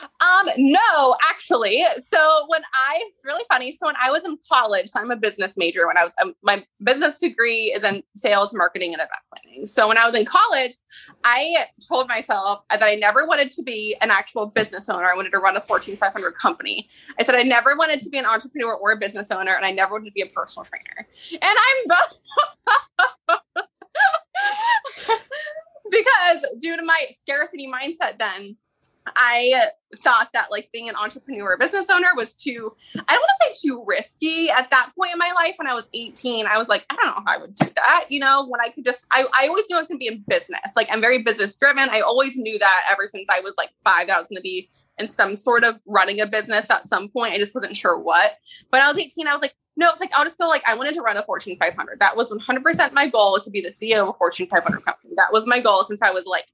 Um, 0.03 0.49
no, 0.57 1.15
actually. 1.29 1.85
So 2.07 2.45
when 2.47 2.61
I, 2.63 3.01
it's 3.15 3.25
really 3.25 3.43
funny. 3.49 3.71
So 3.71 3.87
when 3.87 3.95
I 4.01 4.11
was 4.11 4.23
in 4.23 4.37
college, 4.51 4.89
so 4.89 4.99
I'm 4.99 5.11
a 5.11 5.15
business 5.15 5.55
major. 5.57 5.87
When 5.87 5.97
I 5.97 6.03
was, 6.03 6.13
um, 6.21 6.33
my 6.41 6.65
business 6.83 7.19
degree 7.19 7.73
is 7.75 7.83
in 7.83 8.03
sales, 8.15 8.53
marketing, 8.53 8.93
and 8.93 9.01
event 9.01 9.11
planning. 9.31 9.67
So 9.67 9.87
when 9.87 9.97
I 9.97 10.05
was 10.05 10.15
in 10.15 10.25
college, 10.25 10.75
I 11.23 11.65
told 11.87 12.07
myself 12.07 12.63
that 12.69 12.83
I 12.83 12.95
never 12.95 13.25
wanted 13.27 13.51
to 13.51 13.63
be 13.63 13.95
an 14.01 14.11
actual 14.11 14.47
business 14.47 14.89
owner. 14.89 15.05
I 15.05 15.15
wanted 15.15 15.31
to 15.31 15.39
run 15.39 15.57
a 15.57 15.61
Fortune 15.61 15.97
500 15.97 16.33
company. 16.41 16.89
I 17.19 17.23
said 17.23 17.35
I 17.35 17.43
never 17.43 17.75
wanted 17.75 17.99
to 18.01 18.09
be 18.09 18.17
an 18.17 18.25
entrepreneur 18.25 18.73
or 18.73 18.91
a 18.91 18.97
business 18.97 19.31
owner, 19.31 19.55
and 19.55 19.65
I 19.65 19.71
never 19.71 19.93
wanted 19.93 20.05
to 20.05 20.13
be 20.13 20.21
a 20.21 20.27
personal 20.27 20.65
trainer. 20.65 21.07
And 21.31 21.41
I'm 21.43 21.87
both. 21.87 22.17
because 25.91 26.45
due 26.59 26.75
to 26.75 26.83
my 26.83 27.05
scarcity 27.21 27.67
mindset, 27.71 28.17
then 28.19 28.57
I 29.15 29.69
thought 29.97 30.29
that 30.33 30.51
like 30.51 30.69
being 30.73 30.89
an 30.89 30.95
entrepreneur 30.95 31.57
business 31.57 31.85
owner 31.89 32.07
was 32.15 32.33
too, 32.33 32.75
I 32.95 33.13
don't 33.13 33.21
want 33.21 33.31
to 33.39 33.55
say 33.55 33.67
too 33.67 33.83
risky 33.85 34.49
at 34.49 34.69
that 34.71 34.91
point 34.97 35.13
in 35.13 35.19
my 35.19 35.31
life 35.35 35.55
when 35.57 35.67
I 35.67 35.73
was 35.73 35.87
18. 35.93 36.47
I 36.47 36.57
was 36.57 36.67
like, 36.67 36.85
I 36.89 36.95
don't 36.95 37.05
know 37.07 37.23
how 37.25 37.37
I 37.37 37.37
would 37.37 37.55
do 37.55 37.67
that. 37.75 38.05
You 38.09 38.19
know, 38.19 38.47
when 38.47 38.61
I 38.61 38.69
could 38.69 38.83
just, 38.83 39.05
I, 39.11 39.25
I 39.33 39.47
always 39.47 39.65
knew 39.69 39.75
I 39.75 39.79
was 39.79 39.87
to 39.87 39.97
be 39.97 40.07
in 40.07 40.23
business. 40.27 40.59
Like 40.75 40.87
I'm 40.91 41.01
very 41.01 41.23
business 41.23 41.55
driven. 41.55 41.89
I 41.89 42.01
always 42.01 42.37
knew 42.37 42.57
that 42.59 42.83
ever 42.89 43.05
since 43.05 43.27
I 43.31 43.41
was 43.41 43.53
like 43.57 43.69
five, 43.83 44.07
that 44.07 44.15
I 44.15 44.19
was 44.19 44.27
to 44.29 44.41
be 44.41 44.69
in 44.97 45.07
some 45.07 45.37
sort 45.37 45.63
of 45.63 45.79
running 45.85 46.21
a 46.21 46.25
business 46.25 46.69
at 46.69 46.83
some 46.83 47.09
point. 47.09 47.33
I 47.33 47.37
just 47.37 47.53
wasn't 47.53 47.77
sure 47.77 47.97
what. 47.97 48.33
When 48.69 48.81
I 48.81 48.87
was 48.87 48.97
18, 48.97 49.27
I 49.27 49.33
was 49.33 49.41
like, 49.41 49.55
no, 49.77 49.89
it's 49.91 49.99
like 49.99 50.11
I'll 50.15 50.23
just 50.23 50.37
go 50.37 50.47
like 50.47 50.63
I 50.65 50.75
wanted 50.75 50.95
to 50.95 51.01
run 51.01 51.17
a 51.17 51.23
Fortune 51.23 51.57
500. 51.59 51.99
That 51.99 52.15
was 52.15 52.31
100% 52.31 52.93
my 52.93 53.07
goal 53.07 53.39
to 53.41 53.49
be 53.49 53.61
the 53.61 53.69
CEO 53.69 54.03
of 54.03 54.09
a 54.09 54.13
Fortune 54.13 54.47
500 54.47 54.85
company. 54.85 55.13
That 55.17 55.33
was 55.33 55.45
my 55.45 55.59
goal 55.59 55.83
since 55.83 56.01
I 56.01 56.11
was 56.11 56.25
like 56.25 56.45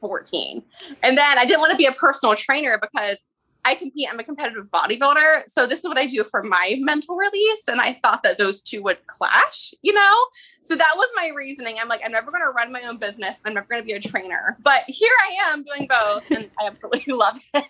14. 0.00 0.62
And 1.02 1.18
then 1.18 1.38
I 1.38 1.44
didn't 1.44 1.60
want 1.60 1.72
to 1.72 1.76
be 1.76 1.86
a 1.86 1.92
personal 1.92 2.34
trainer 2.34 2.78
because 2.80 3.18
I 3.64 3.74
compete, 3.74 4.08
I'm 4.10 4.18
a 4.18 4.24
competitive 4.24 4.66
bodybuilder. 4.66 5.42
So 5.46 5.66
this 5.66 5.80
is 5.80 5.84
what 5.84 5.98
I 5.98 6.06
do 6.06 6.24
for 6.24 6.42
my 6.42 6.76
mental 6.78 7.16
release. 7.16 7.62
And 7.68 7.80
I 7.80 7.98
thought 8.02 8.22
that 8.22 8.38
those 8.38 8.62
two 8.62 8.82
would 8.84 9.06
clash, 9.06 9.74
you 9.82 9.92
know? 9.92 10.14
So 10.62 10.74
that 10.74 10.92
was 10.96 11.08
my 11.16 11.30
reasoning. 11.36 11.76
I'm 11.78 11.88
like, 11.88 12.00
I'm 12.04 12.12
never 12.12 12.30
going 12.30 12.42
to 12.42 12.52
run 12.56 12.72
my 12.72 12.82
own 12.84 12.98
business. 12.98 13.36
I'm 13.44 13.54
never 13.54 13.66
going 13.68 13.82
to 13.82 13.86
be 13.86 13.92
a 13.92 14.00
trainer. 14.00 14.56
But 14.62 14.84
here 14.86 15.12
I 15.28 15.50
am 15.50 15.64
doing 15.64 15.86
both. 15.88 16.22
And 16.30 16.50
I 16.58 16.66
absolutely 16.66 17.12
love 17.14 17.38
it. 17.52 17.64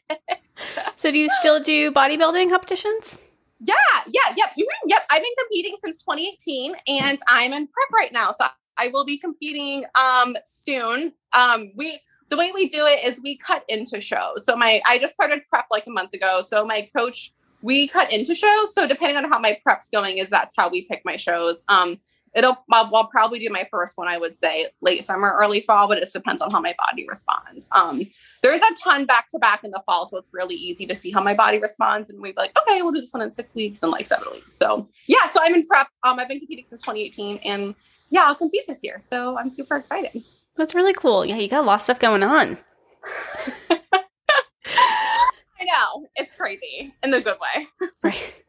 so 0.96 1.10
do 1.10 1.18
you 1.18 1.28
still 1.28 1.58
do 1.60 1.90
bodybuilding 1.90 2.50
competitions? 2.50 3.18
Yeah, 3.60 3.74
yeah, 4.06 4.34
yep, 4.36 4.50
mm-hmm, 4.50 4.88
yep. 4.88 5.02
I've 5.10 5.22
been 5.22 5.32
competing 5.40 5.74
since 5.82 5.98
2018 5.98 6.76
and 6.86 7.18
I'm 7.26 7.52
in 7.52 7.66
prep 7.66 7.90
right 7.92 8.12
now. 8.12 8.30
So 8.30 8.46
I 8.76 8.88
will 8.88 9.04
be 9.04 9.18
competing 9.18 9.84
um 10.00 10.36
soon. 10.46 11.12
Um 11.32 11.72
we 11.74 12.00
the 12.28 12.36
way 12.36 12.52
we 12.54 12.68
do 12.68 12.84
it 12.86 13.04
is 13.04 13.20
we 13.22 13.36
cut 13.36 13.64
into 13.68 14.00
shows. 14.00 14.44
So 14.44 14.56
my 14.56 14.82
I 14.86 14.98
just 14.98 15.14
started 15.14 15.42
prep 15.48 15.66
like 15.70 15.86
a 15.86 15.90
month 15.90 16.12
ago. 16.14 16.40
So 16.40 16.64
my 16.64 16.88
coach 16.96 17.32
we 17.62 17.88
cut 17.88 18.12
into 18.12 18.34
shows. 18.34 18.74
So 18.74 18.86
depending 18.86 19.16
on 19.16 19.30
how 19.30 19.38
my 19.38 19.58
prep's 19.62 19.88
going, 19.88 20.18
is 20.18 20.30
that's 20.30 20.54
how 20.56 20.68
we 20.68 20.86
pick 20.86 21.02
my 21.04 21.16
shows. 21.16 21.60
Um, 21.68 21.98
it'll 22.34 22.56
I'll, 22.70 22.94
I'll, 22.94 23.06
probably 23.06 23.38
do 23.38 23.48
my 23.50 23.66
first 23.70 23.96
one. 23.96 24.08
I 24.08 24.18
would 24.18 24.36
say 24.36 24.68
late 24.80 25.04
summer, 25.04 25.34
early 25.38 25.60
fall, 25.62 25.88
but 25.88 25.96
it 25.96 26.00
just 26.00 26.12
depends 26.12 26.42
on 26.42 26.50
how 26.50 26.60
my 26.60 26.74
body 26.78 27.06
responds. 27.08 27.68
Um, 27.72 28.02
there's 28.42 28.60
a 28.60 28.74
ton 28.82 29.06
back 29.06 29.28
to 29.30 29.38
back 29.38 29.64
in 29.64 29.70
the 29.70 29.82
fall, 29.86 30.06
so 30.06 30.18
it's 30.18 30.30
really 30.32 30.54
easy 30.54 30.86
to 30.86 30.94
see 30.94 31.10
how 31.10 31.22
my 31.22 31.34
body 31.34 31.58
responds, 31.58 32.10
and 32.10 32.20
we'd 32.20 32.34
be 32.34 32.40
like, 32.40 32.56
okay, 32.62 32.82
we'll 32.82 32.92
do 32.92 33.00
this 33.00 33.12
one 33.12 33.22
in 33.22 33.32
six 33.32 33.54
weeks 33.54 33.82
and 33.82 33.90
like 33.90 34.06
seven 34.06 34.28
weeks. 34.32 34.54
So 34.54 34.88
yeah, 35.06 35.26
so 35.28 35.40
I'm 35.42 35.54
in 35.54 35.66
prep. 35.66 35.88
Um, 36.04 36.18
I've 36.18 36.28
been 36.28 36.38
competing 36.38 36.66
since 36.68 36.82
2018, 36.82 37.38
and 37.44 37.74
yeah, 38.10 38.24
I'll 38.24 38.34
compete 38.34 38.66
this 38.66 38.80
year. 38.82 39.00
So 39.10 39.38
I'm 39.38 39.50
super 39.50 39.76
excited. 39.76 40.22
That's 40.58 40.74
really 40.74 40.92
cool. 40.92 41.24
Yeah, 41.24 41.36
you 41.36 41.48
got 41.48 41.62
a 41.62 41.66
lot 41.66 41.76
of 41.76 41.82
stuff 41.82 42.00
going 42.00 42.24
on. 42.24 42.58
I 43.70 45.64
know. 45.64 46.06
It's 46.16 46.32
crazy 46.32 46.92
in 47.02 47.10
the 47.12 47.20
good 47.20 47.36
way. 47.40 47.88
right. 48.02 48.42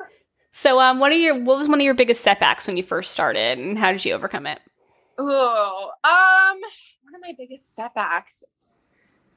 So 0.51 0.79
um 0.79 0.99
what 0.99 1.11
are 1.11 1.15
your 1.15 1.35
what 1.39 1.57
was 1.59 1.69
one 1.69 1.79
of 1.79 1.85
your 1.85 1.93
biggest 1.93 2.21
setbacks 2.21 2.65
when 2.65 2.77
you 2.77 2.83
first 2.83 3.11
started 3.11 3.59
and 3.59 3.77
how 3.77 3.91
did 3.91 4.03
you 4.03 4.13
overcome 4.13 4.47
it? 4.47 4.59
Oh, 5.19 5.91
um 6.03 6.59
one 7.03 7.15
of 7.15 7.21
my 7.21 7.33
biggest 7.37 7.75
setbacks. 7.75 8.43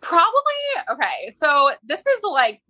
Probably 0.01 0.33
okay. 0.91 1.31
So 1.37 1.73
this 1.85 2.01
is 2.01 2.21
like 2.25 2.63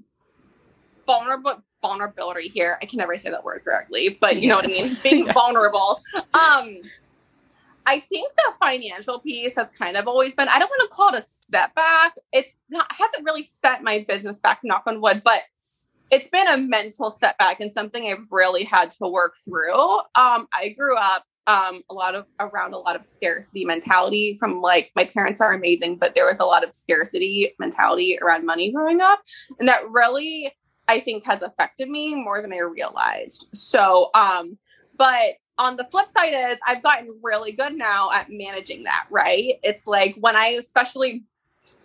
vulnerable 1.06 1.62
vulnerability 1.80 2.48
here. 2.48 2.76
I 2.82 2.86
can 2.86 2.98
never 2.98 3.16
say 3.16 3.30
that 3.30 3.44
word 3.44 3.62
correctly, 3.64 4.18
but 4.20 4.42
you 4.42 4.48
know 4.48 4.56
what 4.56 4.64
I 4.64 4.68
mean? 4.68 4.98
Being 5.02 5.32
vulnerable. 5.32 6.00
Um 6.34 6.78
I 7.86 8.00
think 8.00 8.32
the 8.36 8.52
financial 8.60 9.20
piece 9.20 9.56
has 9.56 9.68
kind 9.76 9.96
of 9.96 10.06
always 10.06 10.34
been, 10.34 10.48
I 10.48 10.58
don't 10.58 10.68
want 10.68 10.82
to 10.82 10.94
call 10.94 11.14
it 11.14 11.18
a 11.18 11.22
setback. 11.22 12.14
It's 12.32 12.54
not, 12.70 12.86
hasn't 12.90 13.24
really 13.24 13.42
set 13.42 13.82
my 13.82 14.04
business 14.08 14.40
back, 14.40 14.60
knock 14.62 14.84
on 14.86 15.00
wood, 15.00 15.22
but 15.24 15.42
it's 16.10 16.28
been 16.28 16.46
a 16.46 16.58
mental 16.58 17.10
setback 17.10 17.60
and 17.60 17.70
something 17.70 18.10
I've 18.10 18.26
really 18.30 18.64
had 18.64 18.90
to 18.92 19.08
work 19.08 19.34
through. 19.44 19.74
Um, 20.14 20.46
I 20.52 20.74
grew 20.76 20.96
up 20.96 21.24
um, 21.46 21.82
a 21.90 21.94
lot 21.94 22.14
of 22.14 22.26
around 22.38 22.72
a 22.72 22.78
lot 22.78 22.94
of 22.94 23.04
scarcity 23.04 23.64
mentality 23.64 24.36
from 24.38 24.60
like 24.60 24.92
my 24.94 25.04
parents 25.04 25.40
are 25.40 25.52
amazing, 25.52 25.96
but 25.96 26.14
there 26.14 26.26
was 26.26 26.38
a 26.38 26.44
lot 26.44 26.62
of 26.62 26.72
scarcity 26.72 27.54
mentality 27.58 28.18
around 28.22 28.46
money 28.46 28.70
growing 28.70 29.00
up. 29.00 29.20
And 29.58 29.68
that 29.68 29.88
really, 29.90 30.52
I 30.86 31.00
think, 31.00 31.24
has 31.26 31.42
affected 31.42 31.88
me 31.88 32.14
more 32.14 32.42
than 32.42 32.52
I 32.52 32.58
realized. 32.58 33.48
So, 33.54 34.10
um, 34.14 34.58
but 34.96 35.32
on 35.62 35.76
the 35.76 35.84
flip 35.84 36.10
side 36.10 36.34
is 36.34 36.58
I've 36.66 36.82
gotten 36.82 37.20
really 37.22 37.52
good 37.52 37.74
now 37.74 38.10
at 38.10 38.30
managing 38.30 38.82
that, 38.82 39.06
right? 39.10 39.60
It's 39.62 39.86
like 39.86 40.16
when 40.18 40.34
I 40.34 40.48
especially 40.58 41.22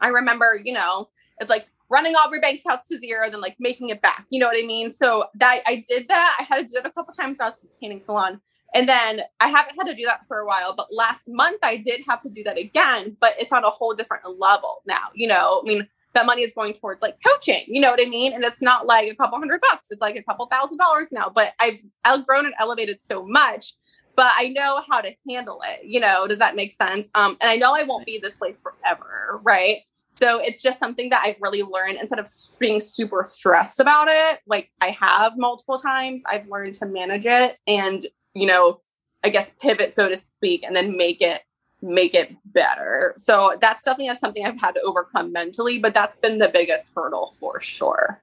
I 0.01 0.07
remember, 0.07 0.59
you 0.63 0.73
know, 0.73 1.09
it's 1.39 1.49
like 1.49 1.67
running 1.89 2.15
all 2.15 2.29
your 2.31 2.41
bank 2.41 2.61
accounts 2.65 2.87
to 2.87 2.97
zero, 2.97 3.29
then 3.29 3.39
like 3.39 3.55
making 3.59 3.89
it 3.89 4.01
back. 4.01 4.25
You 4.29 4.39
know 4.39 4.47
what 4.47 4.57
I 4.57 4.65
mean? 4.65 4.89
So 4.89 5.25
that 5.35 5.61
I 5.67 5.83
did 5.87 6.07
that. 6.07 6.37
I 6.39 6.43
had 6.43 6.67
to 6.67 6.73
do 6.73 6.79
it 6.79 6.85
a 6.87 6.91
couple 6.91 7.13
times 7.13 7.37
when 7.37 7.45
I 7.45 7.49
was 7.49 7.59
in 7.61 7.69
the 7.69 7.75
tanning 7.79 8.01
salon. 8.01 8.41
And 8.73 8.89
then 8.89 9.21
I 9.39 9.47
haven't 9.47 9.75
had 9.77 9.85
to 9.85 9.95
do 9.95 10.05
that 10.05 10.21
for 10.27 10.39
a 10.39 10.45
while, 10.45 10.75
but 10.75 10.87
last 10.91 11.27
month 11.27 11.59
I 11.63 11.77
did 11.77 12.01
have 12.09 12.21
to 12.23 12.29
do 12.29 12.43
that 12.43 12.57
again, 12.57 13.15
but 13.21 13.33
it's 13.39 13.53
on 13.53 13.63
a 13.63 13.69
whole 13.69 13.93
different 13.93 14.25
level 14.39 14.81
now. 14.85 15.09
You 15.13 15.27
know, 15.27 15.61
I 15.63 15.67
mean, 15.67 15.87
that 16.17 16.25
money 16.25 16.41
is 16.41 16.51
going 16.53 16.73
towards 16.73 17.01
like 17.01 17.17
coaching, 17.25 17.63
you 17.67 17.79
know 17.79 17.91
what 17.91 18.01
I 18.01 18.09
mean? 18.09 18.33
And 18.33 18.43
it's 18.43 18.61
not 18.61 18.85
like 18.85 19.11
a 19.11 19.15
couple 19.15 19.37
hundred 19.37 19.61
bucks, 19.61 19.91
it's 19.91 20.01
like 20.01 20.15
a 20.15 20.23
couple 20.23 20.45
thousand 20.47 20.77
dollars 20.77 21.11
now. 21.11 21.31
But 21.33 21.53
I've 21.59 21.77
outgrown 22.05 22.45
and 22.45 22.55
elevated 22.59 23.01
so 23.01 23.25
much, 23.25 23.73
but 24.15 24.31
I 24.35 24.49
know 24.49 24.81
how 24.89 25.01
to 25.01 25.11
handle 25.29 25.61
it. 25.65 25.85
You 25.85 25.99
know, 25.99 26.27
does 26.27 26.39
that 26.39 26.55
make 26.55 26.73
sense? 26.73 27.09
Um, 27.15 27.37
and 27.39 27.49
I 27.49 27.55
know 27.55 27.75
I 27.75 27.83
won't 27.83 28.05
be 28.05 28.17
this 28.17 28.39
way 28.39 28.55
forever, 28.63 29.39
right? 29.43 29.81
So 30.15 30.39
it's 30.39 30.63
just 30.63 30.79
something 30.79 31.11
that 31.11 31.21
I've 31.23 31.35
really 31.39 31.61
learned 31.61 31.99
instead 31.99 32.17
of 32.17 32.27
being 32.59 32.81
super 32.81 33.23
stressed 33.23 33.79
about 33.79 34.07
it, 34.09 34.39
like 34.47 34.71
I 34.81 34.89
have 34.99 35.37
multiple 35.37 35.77
times, 35.77 36.23
I've 36.25 36.47
learned 36.49 36.73
to 36.79 36.87
manage 36.87 37.27
it 37.27 37.57
and, 37.67 38.03
you 38.33 38.47
know, 38.47 38.81
I 39.23 39.29
guess 39.29 39.53
pivot, 39.61 39.93
so 39.93 40.09
to 40.09 40.17
speak, 40.17 40.63
and 40.63 40.75
then 40.75 40.97
make 40.97 41.21
it 41.21 41.41
make 41.81 42.13
it 42.13 42.35
better. 42.45 43.13
So 43.17 43.57
that's 43.61 43.83
definitely 43.83 44.15
something 44.17 44.45
I've 44.45 44.59
had 44.59 44.71
to 44.71 44.81
overcome 44.81 45.31
mentally, 45.31 45.79
but 45.79 45.93
that's 45.93 46.17
been 46.17 46.39
the 46.39 46.49
biggest 46.49 46.91
hurdle 46.95 47.35
for 47.39 47.61
sure. 47.61 48.21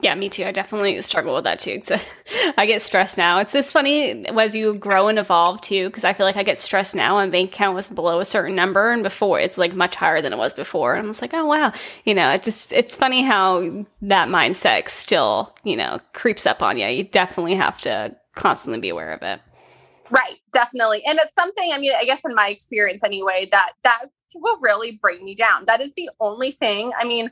Yeah, 0.00 0.14
me 0.14 0.28
too. 0.28 0.44
I 0.44 0.52
definitely 0.52 1.00
struggle 1.02 1.34
with 1.34 1.42
that 1.42 1.58
too. 1.58 1.80
I 2.56 2.66
get 2.66 2.82
stressed 2.82 3.18
now. 3.18 3.40
It's 3.40 3.52
just 3.52 3.72
funny 3.72 4.26
as 4.26 4.54
you 4.54 4.74
grow 4.74 5.08
and 5.08 5.18
evolve 5.18 5.60
too, 5.60 5.88
because 5.88 6.04
I 6.04 6.12
feel 6.12 6.24
like 6.24 6.36
I 6.36 6.44
get 6.44 6.60
stressed 6.60 6.94
now 6.94 7.18
and 7.18 7.32
bank 7.32 7.52
account 7.52 7.74
was 7.74 7.88
below 7.88 8.20
a 8.20 8.24
certain 8.24 8.54
number 8.54 8.92
and 8.92 9.02
before 9.02 9.40
it's 9.40 9.58
like 9.58 9.74
much 9.74 9.96
higher 9.96 10.20
than 10.20 10.32
it 10.32 10.38
was 10.38 10.52
before. 10.52 10.94
And 10.94 11.08
I'm 11.08 11.14
like, 11.20 11.34
oh 11.34 11.46
wow. 11.46 11.72
You 12.04 12.14
know, 12.14 12.30
it's 12.30 12.44
just 12.44 12.72
it's 12.72 12.94
funny 12.94 13.24
how 13.24 13.84
that 14.02 14.28
mindset 14.28 14.88
still, 14.88 15.52
you 15.64 15.74
know, 15.74 15.98
creeps 16.12 16.46
up 16.46 16.62
on 16.62 16.78
you. 16.78 16.86
You 16.86 17.02
definitely 17.02 17.56
have 17.56 17.80
to 17.80 18.14
constantly 18.36 18.78
be 18.78 18.90
aware 18.90 19.12
of 19.12 19.22
it. 19.22 19.40
Right, 20.10 20.36
definitely. 20.52 21.02
And 21.06 21.18
it's 21.22 21.34
something, 21.34 21.70
I 21.72 21.78
mean, 21.78 21.92
I 21.96 22.04
guess 22.04 22.22
in 22.24 22.34
my 22.34 22.48
experience 22.48 23.02
anyway, 23.04 23.48
that 23.52 23.72
that 23.84 24.04
will 24.34 24.58
really 24.60 24.92
bring 24.92 25.24
me 25.24 25.34
down. 25.34 25.64
That 25.66 25.80
is 25.80 25.92
the 25.96 26.10
only 26.20 26.52
thing. 26.52 26.92
I 26.98 27.04
mean, 27.04 27.30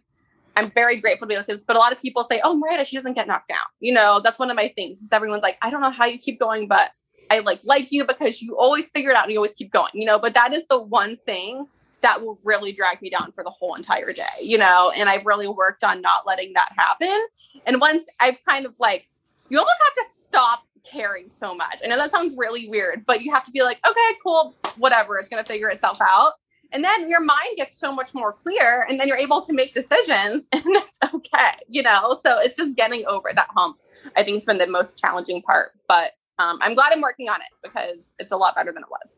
I'm 0.57 0.71
very 0.71 0.97
grateful 0.97 1.27
to 1.27 1.29
be 1.29 1.35
able 1.35 1.43
to 1.43 1.47
say 1.47 1.53
this, 1.53 1.65
but 1.65 1.77
a 1.77 1.79
lot 1.79 1.93
of 1.93 2.01
people 2.01 2.25
say, 2.25 2.41
Oh, 2.43 2.57
Miranda, 2.57 2.85
she 2.85 2.97
doesn't 2.97 3.15
get 3.15 3.27
knocked 3.27 3.49
down. 3.49 3.65
You 3.81 3.93
know, 3.93 4.21
that's 4.21 4.39
one 4.39 4.51
of 4.51 4.57
my 4.57 4.69
things. 4.69 5.03
Is 5.03 5.13
everyone's 5.13 5.43
like, 5.43 5.59
I 5.63 5.71
don't 5.71 5.81
know 5.81 5.91
how 5.91 6.07
you 6.07 6.19
keep 6.19 6.41
going, 6.41 6.67
but 6.67 6.93
I 7.31 7.41
like 7.41 7.61
like 7.65 7.93
you 7.93 8.07
because 8.07 8.41
you 8.41 8.57
always 8.57 8.91
figure 8.91 9.11
it 9.11 9.17
out 9.17 9.25
and 9.25 9.33
you 9.33 9.39
always 9.39 9.55
keep 9.55 9.73
going, 9.73 9.91
you 9.95 10.07
know. 10.07 10.19
But 10.19 10.35
that 10.35 10.55
is 10.55 10.65
the 10.71 10.81
one 10.81 11.17
thing 11.27 11.67
that 12.01 12.23
will 12.23 12.39
really 12.45 12.73
drag 12.73 13.03
me 13.03 13.11
down 13.11 13.33
for 13.33 13.43
the 13.43 13.51
whole 13.51 13.75
entire 13.75 14.13
day, 14.13 14.25
you 14.41 14.59
know. 14.59 14.93
And 14.97 15.09
I've 15.09 15.27
really 15.27 15.49
worked 15.49 15.85
on 15.85 16.01
not 16.01 16.27
letting 16.27 16.53
that 16.55 16.73
happen. 16.77 17.27
And 17.67 17.81
once 17.81 18.09
I've 18.21 18.39
kind 18.45 18.65
of 18.65 18.75
like, 18.79 19.09
you 19.51 19.59
almost 19.59 19.77
have 19.85 19.95
to 19.95 20.13
stop 20.13 20.66
caring 20.91 21.31
so 21.31 21.55
much. 21.55 21.81
I 21.85 21.89
know 21.89 21.97
that 21.97 22.11
sounds 22.11 22.35
really 22.37 22.69
weird, 22.69 23.05
but 23.07 23.23
you 23.23 23.33
have 23.33 23.45
to 23.45 23.51
be 23.51 23.63
like, 23.63 23.79
okay, 23.87 24.19
cool, 24.25 24.55
whatever, 24.77 25.19
it's 25.19 25.29
gonna 25.29 25.45
figure 25.45 25.69
itself 25.69 26.01
out. 26.01 26.35
And 26.73 26.83
then 26.83 27.09
your 27.09 27.21
mind 27.21 27.57
gets 27.57 27.77
so 27.77 27.93
much 27.93 28.15
more 28.15 28.33
clear, 28.33 28.87
and 28.89 28.99
then 28.99 29.09
you're 29.09 29.17
able 29.17 29.41
to 29.41 29.53
make 29.53 29.73
decisions, 29.75 30.45
and 30.53 30.65
it's 30.67 30.99
okay, 31.03 31.53
you 31.69 31.83
know? 31.83 32.19
So 32.23 32.41
it's 32.41 32.57
just 32.57 32.77
getting 32.77 33.07
over 33.07 33.31
that 33.35 33.49
hump. 33.55 33.79
I 34.17 34.23
think 34.23 34.37
it's 34.37 34.47
been 34.47 34.59
the 34.59 34.67
most 34.67 35.01
challenging 35.01 35.43
part, 35.43 35.73
but 35.89 36.13
um, 36.39 36.59
I'm 36.61 36.75
glad 36.75 36.93
I'm 36.93 37.01
working 37.01 37.29
on 37.29 37.41
it 37.41 37.49
because 37.63 38.11
it's 38.19 38.31
a 38.31 38.37
lot 38.37 38.55
better 38.55 38.73
than 38.73 38.83
it 38.83 38.91
was. 38.91 39.17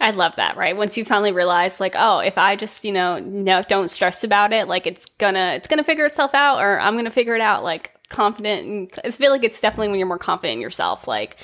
I 0.00 0.10
love 0.10 0.34
that, 0.36 0.56
right? 0.56 0.76
Once 0.76 0.96
you 0.96 1.04
finally 1.04 1.30
realize 1.32 1.78
like, 1.78 1.94
oh, 1.96 2.18
if 2.18 2.36
I 2.36 2.56
just, 2.56 2.84
you 2.84 2.92
know, 2.92 3.18
no 3.20 3.62
don't 3.62 3.88
stress 3.88 4.24
about 4.24 4.52
it, 4.52 4.66
like 4.66 4.86
it's 4.86 5.06
gonna 5.18 5.54
it's 5.54 5.68
gonna 5.68 5.84
figure 5.84 6.04
itself 6.04 6.34
out 6.34 6.58
or 6.58 6.80
I'm 6.80 6.96
gonna 6.96 7.12
figure 7.12 7.34
it 7.36 7.40
out 7.40 7.62
like 7.62 7.93
confident 8.08 8.66
and 8.66 9.00
I 9.04 9.10
feel 9.10 9.30
like 9.30 9.44
it's 9.44 9.60
definitely 9.60 9.88
when 9.88 9.98
you're 9.98 10.08
more 10.08 10.18
confident 10.18 10.56
in 10.56 10.60
yourself, 10.60 11.08
like 11.08 11.36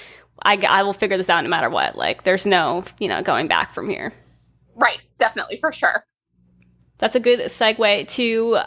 I, 0.42 0.56
I 0.56 0.82
will 0.82 0.92
figure 0.92 1.16
this 1.16 1.28
out 1.28 1.42
no 1.42 1.50
matter 1.50 1.70
what. 1.70 1.96
Like 1.96 2.24
there's 2.24 2.46
no, 2.46 2.84
you 2.98 3.08
know, 3.08 3.22
going 3.22 3.48
back 3.48 3.72
from 3.72 3.88
here. 3.88 4.12
Right. 4.74 5.00
Definitely. 5.18 5.58
For 5.58 5.72
sure. 5.72 6.04
That's 6.98 7.14
a 7.14 7.20
good 7.20 7.40
segue 7.40 8.08
to 8.08 8.58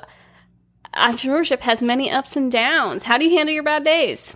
entrepreneurship 0.96 1.60
has 1.60 1.82
many 1.82 2.12
ups 2.12 2.36
and 2.36 2.52
downs. 2.52 3.04
How 3.04 3.18
do 3.18 3.26
you 3.26 3.38
handle 3.38 3.54
your 3.54 3.64
bad 3.64 3.84
days? 3.84 4.36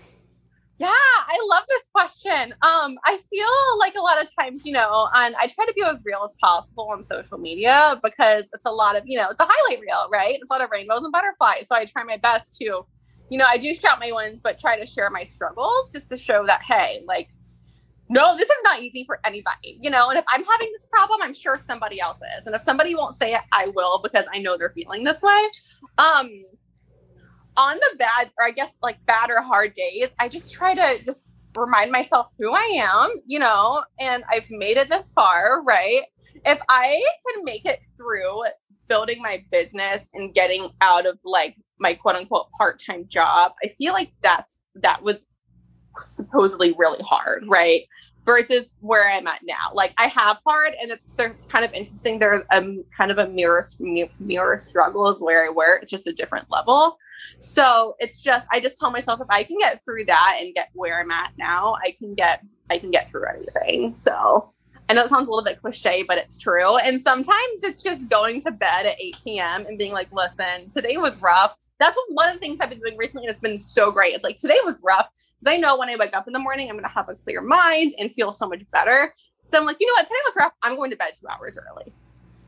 Yeah, 0.79 0.89
I 0.89 1.35
love 1.49 1.63
this 1.67 1.87
question. 1.91 2.53
Um, 2.61 2.97
I 3.03 3.17
feel 3.31 3.79
like 3.79 3.95
a 3.95 4.01
lot 4.01 4.21
of 4.21 4.29
times, 4.35 4.63
you 4.63 4.73
know, 4.73 5.07
and 5.15 5.35
I 5.35 5.47
try 5.47 5.65
to 5.65 5.73
be 5.73 5.83
as 5.83 6.03
real 6.05 6.21
as 6.23 6.35
possible 6.39 6.89
on 6.91 7.01
social 7.01 7.39
media 7.39 7.99
because 8.03 8.47
it's 8.53 8.65
a 8.65 8.71
lot 8.71 8.95
of, 8.95 9.01
you 9.07 9.17
know, 9.17 9.27
it's 9.29 9.39
a 9.39 9.47
highlight 9.49 9.81
reel, 9.81 10.07
right? 10.11 10.35
It's 10.35 10.51
a 10.51 10.53
lot 10.53 10.61
of 10.63 10.69
rainbows 10.71 11.01
and 11.01 11.11
butterflies. 11.11 11.67
So 11.67 11.75
I 11.75 11.85
try 11.85 12.03
my 12.03 12.17
best 12.17 12.57
to, 12.59 12.85
you 13.29 13.37
know, 13.37 13.45
I 13.47 13.57
do 13.57 13.73
shout 13.73 13.99
my 13.99 14.11
wins, 14.11 14.39
but 14.39 14.57
try 14.57 14.79
to 14.79 14.85
share 14.85 15.09
my 15.09 15.23
struggles 15.23 15.91
just 15.91 16.09
to 16.09 16.17
show 16.17 16.45
that, 16.45 16.61
hey, 16.61 17.03
like, 17.07 17.29
no, 18.09 18.37
this 18.37 18.49
is 18.49 18.57
not 18.63 18.81
easy 18.81 19.03
for 19.03 19.19
anybody, 19.25 19.79
you 19.81 19.89
know. 19.89 20.09
And 20.09 20.17
if 20.17 20.23
I'm 20.31 20.43
having 20.43 20.71
this 20.71 20.85
problem, 20.89 21.19
I'm 21.21 21.33
sure 21.33 21.57
somebody 21.57 21.99
else 21.99 22.19
is. 22.37 22.47
And 22.47 22.55
if 22.55 22.61
somebody 22.61 22.95
won't 22.95 23.15
say 23.15 23.33
it, 23.33 23.41
I 23.51 23.67
will 23.75 23.99
because 24.01 24.25
I 24.33 24.39
know 24.39 24.55
they're 24.57 24.69
feeling 24.69 25.03
this 25.03 25.21
way. 25.21 25.47
Um, 25.97 26.29
on 27.57 27.75
the 27.75 27.97
bad, 27.97 28.31
or 28.39 28.45
I 28.45 28.51
guess 28.51 28.71
like 28.81 29.03
bad 29.05 29.29
or 29.29 29.41
hard 29.41 29.73
days, 29.73 30.07
I 30.19 30.29
just 30.29 30.53
try 30.53 30.73
to 30.73 31.03
just 31.03 31.31
remind 31.55 31.91
myself 31.91 32.27
who 32.37 32.53
I 32.53 32.77
am, 32.77 33.15
you 33.25 33.39
know, 33.39 33.83
and 33.99 34.23
I've 34.29 34.49
made 34.49 34.77
it 34.77 34.89
this 34.89 35.11
far, 35.11 35.63
right? 35.63 36.03
If 36.45 36.59
I 36.69 37.03
can 37.33 37.43
make 37.43 37.65
it 37.65 37.79
through 37.97 38.43
building 38.87 39.21
my 39.21 39.43
business 39.51 40.07
and 40.13 40.33
getting 40.33 40.69
out 40.81 41.05
of 41.05 41.17
like 41.25 41.57
my 41.79 41.93
quote 41.93 42.15
unquote 42.15 42.49
part 42.51 42.79
time 42.79 43.07
job, 43.07 43.53
I 43.63 43.69
feel 43.69 43.93
like 43.93 44.11
that's 44.21 44.57
that 44.75 45.01
was 45.01 45.25
supposedly 45.97 46.73
really 46.77 47.01
hard, 47.03 47.43
right? 47.47 47.83
versus 48.27 48.73
where 48.81 49.09
I'm 49.09 49.25
at 49.25 49.39
now. 49.43 49.71
Like 49.73 49.93
I 49.97 50.07
have 50.07 50.39
hard, 50.45 50.73
and 50.79 50.91
it's, 50.91 51.05
it's 51.17 51.45
kind 51.47 51.65
of 51.65 51.73
interesting. 51.73 52.19
There's 52.19 52.43
a 52.51 52.57
um, 52.57 52.83
kind 52.95 53.09
of 53.09 53.17
a 53.17 53.27
mirror 53.27 53.65
mirror 54.19 54.57
struggle 54.57 55.09
is 55.11 55.19
where 55.21 55.47
I 55.47 55.49
were. 55.49 55.77
It's 55.77 55.89
just 55.89 56.05
a 56.05 56.13
different 56.13 56.45
level. 56.51 56.97
So 57.39 57.95
it's 57.97 58.21
just 58.21 58.45
I 58.51 58.59
just 58.59 58.79
tell 58.79 58.91
myself 58.91 59.21
if 59.21 59.27
I 59.31 59.43
can 59.43 59.57
get 59.57 59.83
through 59.83 60.05
that 60.05 60.37
and 60.39 60.53
get 60.53 60.69
where 60.73 60.99
I'm 60.99 61.09
at 61.09 61.31
now, 61.39 61.75
I 61.83 61.91
can 61.91 62.13
get 62.13 62.43
I 62.69 62.77
can 62.77 62.91
get 62.91 63.09
through 63.09 63.25
anything. 63.27 63.93
So 63.93 64.53
I 64.89 64.93
know 64.93 65.03
it 65.03 65.09
sounds 65.09 65.27
a 65.27 65.31
little 65.31 65.43
bit 65.43 65.61
cliche, 65.61 66.03
but 66.07 66.17
it's 66.17 66.39
true. 66.39 66.77
And 66.77 66.99
sometimes 66.99 67.63
it's 67.63 67.83
just 67.83 68.07
going 68.07 68.39
to 68.41 68.51
bed 68.51 68.85
at 68.85 68.99
8 68.99 69.17
p.m. 69.23 69.65
and 69.65 69.77
being 69.77 69.91
like, 69.91 70.11
listen, 70.13 70.69
today 70.73 70.95
was 70.95 71.21
rough. 71.21 71.55
That's 71.79 71.97
one 72.09 72.29
of 72.29 72.35
the 72.35 72.39
things 72.39 72.59
I've 72.61 72.69
been 72.69 72.79
doing 72.79 72.97
recently, 72.97 73.27
and 73.27 73.31
it's 73.31 73.41
been 73.41 73.59
so 73.59 73.91
great. 73.91 74.15
It's 74.15 74.23
like 74.23 74.37
today 74.37 74.57
was 74.63 74.79
rough 74.81 75.07
because 75.39 75.53
I 75.53 75.57
know 75.57 75.77
when 75.77 75.89
I 75.89 75.95
wake 75.97 76.15
up 76.15 76.25
in 76.27 76.33
the 76.33 76.39
morning, 76.39 76.69
I'm 76.69 76.75
going 76.75 76.85
to 76.85 76.91
have 76.91 77.09
a 77.09 77.15
clear 77.15 77.41
mind 77.41 77.93
and 77.99 78.11
feel 78.13 78.31
so 78.31 78.47
much 78.47 78.61
better. 78.71 79.13
So 79.51 79.59
I'm 79.59 79.65
like, 79.65 79.77
you 79.79 79.87
know 79.87 79.93
what? 79.93 80.07
Today 80.07 80.19
was 80.25 80.35
rough. 80.37 80.53
I'm 80.63 80.75
going 80.75 80.91
to 80.91 80.97
bed 80.97 81.13
two 81.19 81.27
hours 81.27 81.57
early. 81.57 81.93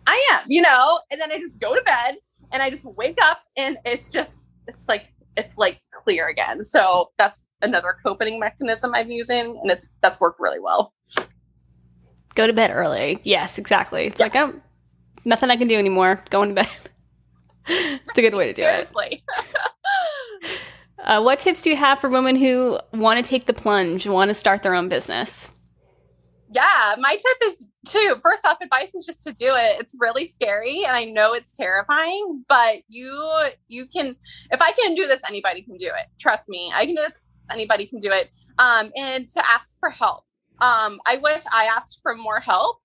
I 0.07 0.27
am, 0.31 0.41
you 0.47 0.61
know, 0.61 0.99
and 1.11 1.19
then 1.19 1.31
I 1.31 1.39
just 1.39 1.59
go 1.59 1.75
to 1.75 1.83
bed 1.83 2.15
and 2.51 2.63
I 2.63 2.69
just 2.69 2.85
wake 2.85 3.19
up 3.21 3.41
and 3.57 3.77
it's 3.85 4.11
just, 4.11 4.47
it's 4.67 4.87
like, 4.87 5.13
it's 5.37 5.57
like 5.57 5.79
clear 6.03 6.27
again. 6.27 6.63
So 6.63 7.11
that's 7.17 7.45
another 7.61 7.97
coping 8.03 8.39
mechanism 8.39 8.93
I'm 8.95 9.11
using, 9.11 9.59
and 9.61 9.71
it's 9.71 9.89
that's 10.01 10.19
worked 10.19 10.39
really 10.39 10.59
well. 10.59 10.93
Go 12.35 12.47
to 12.47 12.53
bed 12.53 12.71
early. 12.73 13.19
Yes, 13.23 13.57
exactly. 13.57 14.05
It's 14.05 14.19
yeah. 14.19 14.25
like, 14.25 14.35
oh, 14.35 14.53
nothing 15.25 15.49
I 15.49 15.57
can 15.57 15.67
do 15.67 15.77
anymore. 15.77 16.23
Going 16.29 16.49
to 16.49 16.55
bed. 16.55 16.69
it's 17.67 18.17
a 18.17 18.21
good 18.21 18.33
way 18.33 18.47
to 18.47 18.53
do 18.53 18.61
Seriously. 18.61 19.23
it. 19.37 20.51
uh, 21.03 21.21
what 21.21 21.39
tips 21.39 21.61
do 21.61 21.69
you 21.69 21.75
have 21.75 21.99
for 21.99 22.09
women 22.09 22.35
who 22.35 22.79
want 22.93 23.23
to 23.23 23.27
take 23.27 23.45
the 23.45 23.53
plunge, 23.53 24.07
want 24.07 24.29
to 24.29 24.35
start 24.35 24.63
their 24.63 24.73
own 24.73 24.89
business? 24.89 25.49
Yeah, 26.51 26.95
my 26.97 27.15
tip 27.15 27.37
is 27.43 27.67
too. 27.87 28.15
First 28.23 28.45
off, 28.45 28.57
advice 28.61 28.95
is 28.95 29.05
just 29.05 29.21
to 29.23 29.31
do 29.31 29.47
it. 29.47 29.79
It's 29.79 29.95
really 29.99 30.25
scary, 30.25 30.83
and 30.83 30.95
I 30.95 31.05
know 31.05 31.33
it's 31.33 31.51
terrifying, 31.51 32.43
but 32.49 32.77
you 32.87 33.47
you 33.67 33.85
can. 33.85 34.15
If 34.51 34.59
I 34.59 34.71
can 34.71 34.95
do 34.95 35.05
this, 35.05 35.21
anybody 35.27 35.61
can 35.61 35.75
do 35.77 35.87
it. 35.87 36.07
Trust 36.19 36.49
me, 36.49 36.71
I 36.73 36.85
can 36.87 36.95
do 36.95 37.01
this. 37.01 37.13
Anybody 37.51 37.85
can 37.85 37.99
do 37.99 38.11
it. 38.11 38.35
Um, 38.57 38.91
and 38.95 39.29
to 39.29 39.47
ask 39.47 39.75
for 39.79 39.89
help. 39.89 40.23
Um, 40.61 40.99
I 41.07 41.17
wish 41.21 41.41
I 41.51 41.65
asked 41.65 41.99
for 42.01 42.15
more 42.15 42.39
help 42.39 42.81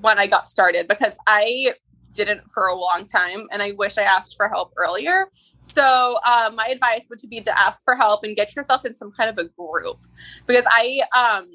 when 0.00 0.18
I 0.18 0.26
got 0.26 0.46
started 0.46 0.86
because 0.88 1.16
I 1.26 1.74
didn't 2.16 2.50
for 2.50 2.66
a 2.66 2.74
long 2.74 3.04
time 3.06 3.46
and 3.52 3.62
i 3.62 3.72
wish 3.72 3.98
i 3.98 4.02
asked 4.02 4.36
for 4.36 4.48
help 4.48 4.72
earlier. 4.76 5.28
So 5.60 6.16
uh, 6.24 6.50
my 6.54 6.66
advice 6.66 7.06
would 7.10 7.20
be 7.28 7.40
to 7.42 7.58
ask 7.58 7.84
for 7.84 7.94
help 7.94 8.24
and 8.24 8.34
get 8.34 8.56
yourself 8.56 8.84
in 8.84 8.94
some 8.94 9.12
kind 9.12 9.28
of 9.30 9.38
a 9.38 9.48
group 9.50 9.98
because 10.46 10.64
i 10.68 11.00
um 11.14 11.48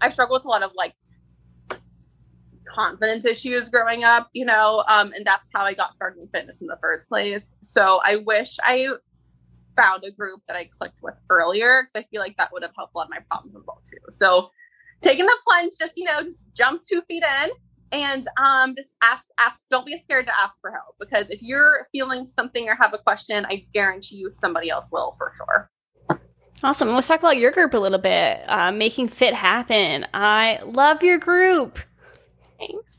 i 0.00 0.08
struggled 0.08 0.40
with 0.40 0.44
a 0.46 0.48
lot 0.48 0.62
of 0.62 0.70
like 0.74 0.94
confidence 2.72 3.24
issues 3.24 3.68
growing 3.68 4.04
up 4.04 4.28
you 4.32 4.44
know 4.44 4.84
um 4.88 5.12
and 5.16 5.26
that's 5.26 5.48
how 5.52 5.64
i 5.64 5.74
got 5.74 5.92
started 5.92 6.22
in 6.22 6.28
fitness 6.28 6.60
in 6.60 6.68
the 6.68 6.78
first 6.80 7.08
place. 7.08 7.52
So 7.62 8.00
i 8.04 8.16
wish 8.16 8.56
i 8.62 8.88
found 9.76 10.04
a 10.04 10.10
group 10.12 10.40
that 10.46 10.56
i 10.56 10.64
clicked 10.78 11.02
with 11.02 11.14
earlier 11.28 11.82
because 11.82 12.06
i 12.06 12.08
feel 12.10 12.20
like 12.20 12.36
that 12.36 12.52
would 12.52 12.62
have 12.62 12.72
helped 12.76 12.94
a 12.94 12.98
lot 12.98 13.04
of 13.04 13.10
my 13.10 13.20
problems 13.28 13.56
as 13.56 13.62
well 13.66 13.82
too 13.90 14.12
so 14.12 14.50
taking 15.00 15.26
the 15.26 15.36
plunge 15.46 15.72
just 15.78 15.96
you 15.96 16.04
know 16.04 16.22
just 16.22 16.46
jump 16.54 16.82
two 16.88 17.02
feet 17.08 17.22
in 17.42 17.50
and 17.92 18.28
um, 18.36 18.74
just 18.76 18.94
ask 19.02 19.26
ask 19.38 19.60
don't 19.70 19.84
be 19.86 20.00
scared 20.02 20.26
to 20.26 20.32
ask 20.38 20.52
for 20.60 20.70
help 20.70 20.94
because 21.00 21.28
if 21.30 21.42
you're 21.42 21.88
feeling 21.92 22.26
something 22.26 22.68
or 22.68 22.76
have 22.76 22.94
a 22.94 22.98
question 22.98 23.44
i 23.46 23.64
guarantee 23.74 24.16
you 24.16 24.30
somebody 24.40 24.70
else 24.70 24.86
will 24.92 25.14
for 25.18 25.32
sure. 25.36 25.70
Awesome. 26.62 26.92
Let's 26.92 27.08
talk 27.08 27.20
about 27.20 27.38
your 27.38 27.52
group 27.52 27.72
a 27.72 27.78
little 27.78 27.98
bit 27.98 28.42
uh, 28.46 28.70
making 28.70 29.08
fit 29.08 29.32
happen. 29.32 30.06
I 30.12 30.60
love 30.62 31.02
your 31.02 31.16
group. 31.16 31.78
Thanks. 32.58 32.98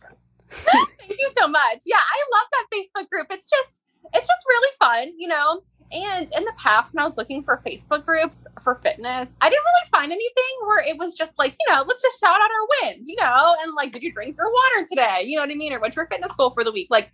Thank 0.50 0.90
you 1.10 1.32
so 1.40 1.48
much. 1.48 1.82
Yeah 1.86 1.98
i 1.98 2.24
love 2.34 2.48
that 2.52 2.66
facebook 2.74 3.10
group. 3.10 3.28
It's 3.30 3.50
just 3.50 3.80
it's 4.14 4.28
just 4.28 4.46
really 4.48 4.72
fun 4.80 5.14
you 5.18 5.28
know 5.28 5.62
and 5.91 6.30
in 6.36 6.45
the 6.45 6.54
past, 6.58 6.93
when 6.93 7.01
I 7.01 7.06
was 7.06 7.17
looking 7.17 7.43
for 7.43 7.62
Facebook 7.65 8.06
groups 8.06 8.45
for 8.63 8.75
fitness, 8.84 9.36
I 9.41 9.49
didn't 9.49 9.63
really 9.63 9.89
find 9.91 10.12
anything 10.12 10.56
where 10.65 10.84
it 10.84 10.97
was 10.97 11.13
just 11.13 11.38
like, 11.38 11.56
you 11.60 11.73
know, 11.73 11.84
let's 11.88 12.01
just 12.01 12.19
shout 12.19 12.39
out 12.41 12.49
our 12.49 12.89
wins, 12.91 13.10
you 13.10 13.15
know, 13.19 13.56
and 13.62 13.73
like, 13.75 13.91
did 13.91 14.04
you 14.04 14.12
drink 14.12 14.38
your 14.38 14.51
water 14.51 14.88
today? 14.88 15.23
You 15.25 15.36
know 15.36 15.43
what 15.43 15.51
I 15.51 15.56
mean? 15.56 15.73
Or 15.73 15.80
what's 15.80 15.95
your 15.95 16.08
fitness 16.08 16.34
goal 16.36 16.51
for 16.51 16.63
the 16.63 16.71
week. 16.71 16.88
Like, 16.89 17.12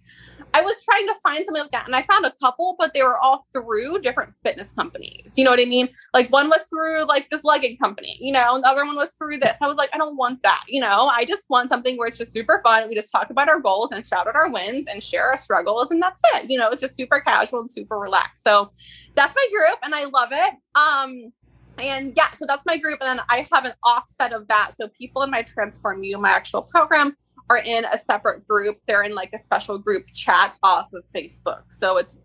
I 0.53 0.61
was 0.61 0.83
trying 0.83 1.07
to 1.07 1.15
find 1.21 1.45
something 1.45 1.63
like 1.63 1.71
that. 1.71 1.85
And 1.87 1.95
I 1.95 2.03
found 2.03 2.25
a 2.25 2.33
couple, 2.41 2.75
but 2.79 2.93
they 2.93 3.03
were 3.03 3.17
all 3.19 3.45
through 3.51 3.99
different 3.99 4.33
fitness 4.43 4.71
companies. 4.71 5.33
You 5.35 5.43
know 5.43 5.51
what 5.51 5.59
I 5.59 5.65
mean? 5.65 5.89
Like, 6.13 6.31
one 6.31 6.47
was 6.47 6.65
through 6.69 7.05
like 7.05 7.29
this 7.29 7.43
legging 7.43 7.77
company, 7.77 8.17
you 8.19 8.31
know, 8.31 8.55
and 8.55 8.63
the 8.63 8.67
other 8.67 8.85
one 8.85 8.95
was 8.95 9.13
through 9.13 9.37
this. 9.37 9.57
I 9.61 9.67
was 9.67 9.77
like, 9.77 9.89
I 9.93 9.97
don't 9.97 10.17
want 10.17 10.41
that. 10.43 10.63
You 10.67 10.81
know, 10.81 11.09
I 11.13 11.25
just 11.25 11.45
want 11.49 11.69
something 11.69 11.97
where 11.97 12.07
it's 12.07 12.17
just 12.17 12.33
super 12.33 12.61
fun. 12.63 12.87
We 12.87 12.95
just 12.95 13.11
talk 13.11 13.29
about 13.29 13.49
our 13.49 13.59
goals 13.59 13.91
and 13.91 14.05
shout 14.05 14.27
out 14.27 14.35
our 14.35 14.49
wins 14.49 14.87
and 14.87 15.03
share 15.03 15.27
our 15.27 15.37
struggles. 15.37 15.91
And 15.91 16.01
that's 16.01 16.21
it. 16.35 16.49
You 16.49 16.57
know, 16.57 16.69
it's 16.69 16.81
just 16.81 16.95
super 16.95 17.19
casual 17.19 17.61
and 17.61 17.71
super 17.71 17.97
relaxed. 17.97 18.43
So, 18.43 18.66
that's 19.15 19.36
my 19.36 19.47
group 19.51 19.80
and 19.84 19.93
I 19.95 20.06
love 20.06 20.30
it. 20.32 20.53
Um, 20.75 21.32
and 21.80 22.13
yeah, 22.15 22.34
so 22.34 22.45
that's 22.47 22.65
my 22.65 22.77
group. 22.77 22.99
And 23.01 23.19
then 23.19 23.25
I 23.30 23.47
have 23.51 23.65
an 23.65 23.73
offset 23.84 24.34
of 24.34 24.47
that. 24.47 24.71
So 24.75 24.88
people 24.97 25.21
in 25.23 25.30
my 25.30 25.43
Transform 25.43 26.03
You, 26.03 26.17
my 26.17 26.30
actual 26.30 26.63
program, 26.63 27.15
are 27.49 27.60
in 27.60 27.86
a 27.86 27.97
separate 27.97 28.47
group. 28.47 28.77
They're 28.88 29.03
in 29.03 29.15
like 29.15 29.32
a 29.34 29.39
special 29.39 29.77
group 29.77 30.06
chat 30.13 30.56
off 30.63 30.88
of 30.93 31.03
Facebook. 31.15 31.63
So 31.80 31.97
it's 31.97 32.17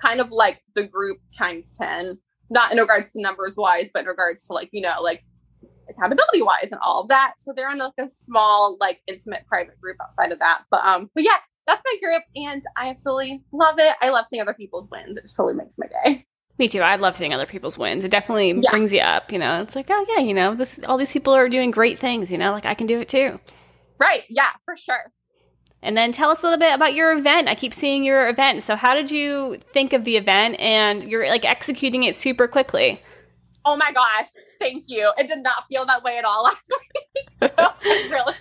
kind 0.00 0.20
of 0.20 0.30
like 0.30 0.62
the 0.74 0.84
group 0.84 1.18
times 1.36 1.70
10, 1.76 2.18
not 2.50 2.72
in 2.72 2.78
regards 2.78 3.12
to 3.12 3.20
numbers 3.20 3.56
wise, 3.56 3.90
but 3.92 4.00
in 4.00 4.06
regards 4.06 4.44
to 4.46 4.52
like, 4.52 4.70
you 4.72 4.80
know, 4.80 4.96
like 5.02 5.22
accountability 5.90 6.42
wise 6.42 6.68
and 6.70 6.80
all 6.82 7.02
of 7.02 7.08
that. 7.08 7.34
So 7.38 7.52
they're 7.54 7.70
in 7.70 7.78
like 7.78 7.92
a 7.98 8.08
small, 8.08 8.76
like 8.80 9.00
intimate 9.06 9.46
private 9.46 9.80
group 9.80 9.96
outside 10.02 10.32
of 10.32 10.38
that. 10.38 10.62
But 10.70 10.84
um, 10.84 11.10
but 11.14 11.24
yeah, 11.24 11.38
that's 11.68 11.82
my 11.84 11.96
group 12.02 12.22
and 12.34 12.62
I 12.76 12.88
absolutely 12.88 13.42
love 13.52 13.76
it. 13.78 13.94
I 14.00 14.08
love 14.08 14.26
seeing 14.28 14.42
other 14.42 14.54
people's 14.54 14.88
wins. 14.90 15.16
It 15.16 15.22
just 15.22 15.36
totally 15.36 15.54
makes 15.54 15.76
my 15.78 15.86
day. 15.86 16.26
Me 16.58 16.66
too. 16.66 16.80
I 16.80 16.96
love 16.96 17.16
seeing 17.16 17.32
other 17.32 17.46
people's 17.46 17.78
wins. 17.78 18.04
It 18.04 18.10
definitely 18.10 18.52
yeah. 18.52 18.70
brings 18.70 18.92
you 18.92 19.00
up, 19.00 19.30
you 19.30 19.38
know. 19.38 19.62
It's 19.62 19.76
like, 19.76 19.86
oh 19.90 20.06
yeah, 20.08 20.22
you 20.22 20.34
know, 20.34 20.54
this 20.54 20.80
all 20.88 20.96
these 20.96 21.12
people 21.12 21.32
are 21.32 21.48
doing 21.48 21.70
great 21.70 21.98
things, 21.98 22.32
you 22.32 22.38
know, 22.38 22.50
like 22.50 22.66
I 22.66 22.74
can 22.74 22.86
do 22.86 22.98
it 23.00 23.08
too. 23.08 23.38
Right. 24.00 24.24
Yeah, 24.28 24.50
for 24.64 24.76
sure. 24.76 25.12
And 25.82 25.96
then 25.96 26.10
tell 26.10 26.30
us 26.30 26.42
a 26.42 26.46
little 26.46 26.58
bit 26.58 26.74
about 26.74 26.94
your 26.94 27.16
event. 27.16 27.48
I 27.48 27.54
keep 27.54 27.72
seeing 27.72 28.02
your 28.02 28.28
event. 28.28 28.64
So 28.64 28.74
how 28.74 28.94
did 28.94 29.10
you 29.10 29.60
think 29.72 29.92
of 29.92 30.04
the 30.04 30.16
event 30.16 30.58
and 30.58 31.04
you're 31.04 31.28
like 31.28 31.44
executing 31.44 32.02
it 32.02 32.16
super 32.16 32.48
quickly? 32.48 33.00
Oh 33.64 33.76
my 33.76 33.92
gosh, 33.92 34.26
thank 34.60 34.84
you. 34.88 35.12
It 35.18 35.28
did 35.28 35.42
not 35.42 35.64
feel 35.68 35.84
that 35.86 36.02
way 36.02 36.18
at 36.18 36.24
all 36.24 36.42
last 36.44 36.72
week. 36.94 37.52
So 37.56 37.68
really 37.84 38.34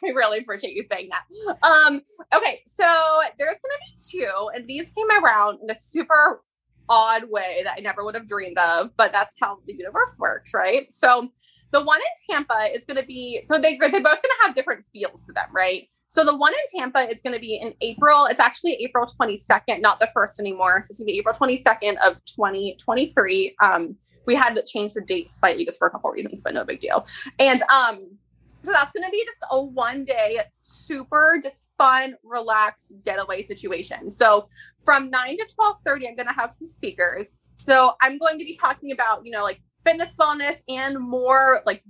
I 0.04 0.10
really 0.10 0.38
appreciate 0.38 0.74
you 0.74 0.84
saying 0.90 1.10
that. 1.10 1.66
Um, 1.66 2.02
okay, 2.34 2.62
so 2.66 3.20
there's 3.38 3.56
gonna 3.62 3.78
be 3.86 3.98
two, 4.10 4.50
and 4.54 4.66
these 4.66 4.90
came 4.96 5.22
around 5.22 5.60
in 5.62 5.70
a 5.70 5.74
super 5.74 6.42
odd 6.88 7.24
way 7.28 7.60
that 7.64 7.74
I 7.76 7.80
never 7.80 8.04
would 8.04 8.14
have 8.14 8.26
dreamed 8.26 8.58
of, 8.58 8.90
but 8.96 9.12
that's 9.12 9.34
how 9.40 9.58
the 9.66 9.74
universe 9.74 10.16
works, 10.18 10.54
right? 10.54 10.90
So 10.92 11.30
the 11.70 11.82
one 11.82 12.00
in 12.00 12.34
Tampa 12.34 12.70
is 12.74 12.84
going 12.84 12.96
to 12.96 13.04
be 13.04 13.40
so 13.42 13.58
they 13.58 13.76
they're 13.76 13.90
both 13.90 14.02
going 14.02 14.22
to 14.22 14.46
have 14.46 14.54
different 14.54 14.84
feels 14.92 15.20
to 15.26 15.32
them, 15.32 15.46
right? 15.52 15.86
So 16.08 16.24
the 16.24 16.36
one 16.36 16.52
in 16.52 16.80
Tampa 16.80 17.00
is 17.10 17.20
going 17.20 17.34
to 17.34 17.40
be 17.40 17.56
in 17.56 17.74
April. 17.82 18.24
It's 18.26 18.40
actually 18.40 18.74
April 18.74 19.04
22nd, 19.04 19.80
not 19.80 20.00
the 20.00 20.08
first 20.14 20.40
anymore. 20.40 20.82
So 20.82 20.92
it's 20.92 20.98
going 20.98 21.08
to 21.08 21.12
be 21.12 21.18
April 21.18 21.34
22nd 21.34 21.96
of 21.98 22.24
2023. 22.24 23.56
Um, 23.62 23.96
we 24.26 24.34
had 24.34 24.54
to 24.56 24.64
change 24.64 24.94
the 24.94 25.02
date 25.02 25.28
slightly 25.28 25.64
just 25.64 25.78
for 25.78 25.86
a 25.86 25.90
couple 25.90 26.10
reasons, 26.10 26.40
but 26.40 26.54
no 26.54 26.64
big 26.64 26.80
deal. 26.80 27.06
And 27.38 27.62
um, 27.64 28.16
so 28.68 28.72
that's 28.74 28.92
going 28.92 29.04
to 29.04 29.10
be 29.10 29.24
just 29.24 29.42
a 29.50 29.62
one 29.62 30.04
day, 30.04 30.38
super 30.52 31.40
just 31.42 31.70
fun, 31.78 32.14
relaxed 32.22 32.92
getaway 33.02 33.40
situation. 33.40 34.10
So 34.10 34.46
from 34.82 35.08
9 35.08 35.38
to 35.38 35.46
12:30, 35.58 36.08
I'm 36.08 36.16
going 36.16 36.28
to 36.28 36.34
have 36.34 36.52
some 36.52 36.66
speakers. 36.66 37.36
So 37.56 37.94
I'm 38.02 38.18
going 38.18 38.38
to 38.38 38.44
be 38.44 38.54
talking 38.54 38.92
about, 38.92 39.24
you 39.24 39.32
know, 39.32 39.42
like 39.42 39.62
fitness, 39.86 40.14
wellness, 40.16 40.56
and 40.68 40.98
more 40.98 41.62
like 41.64 41.82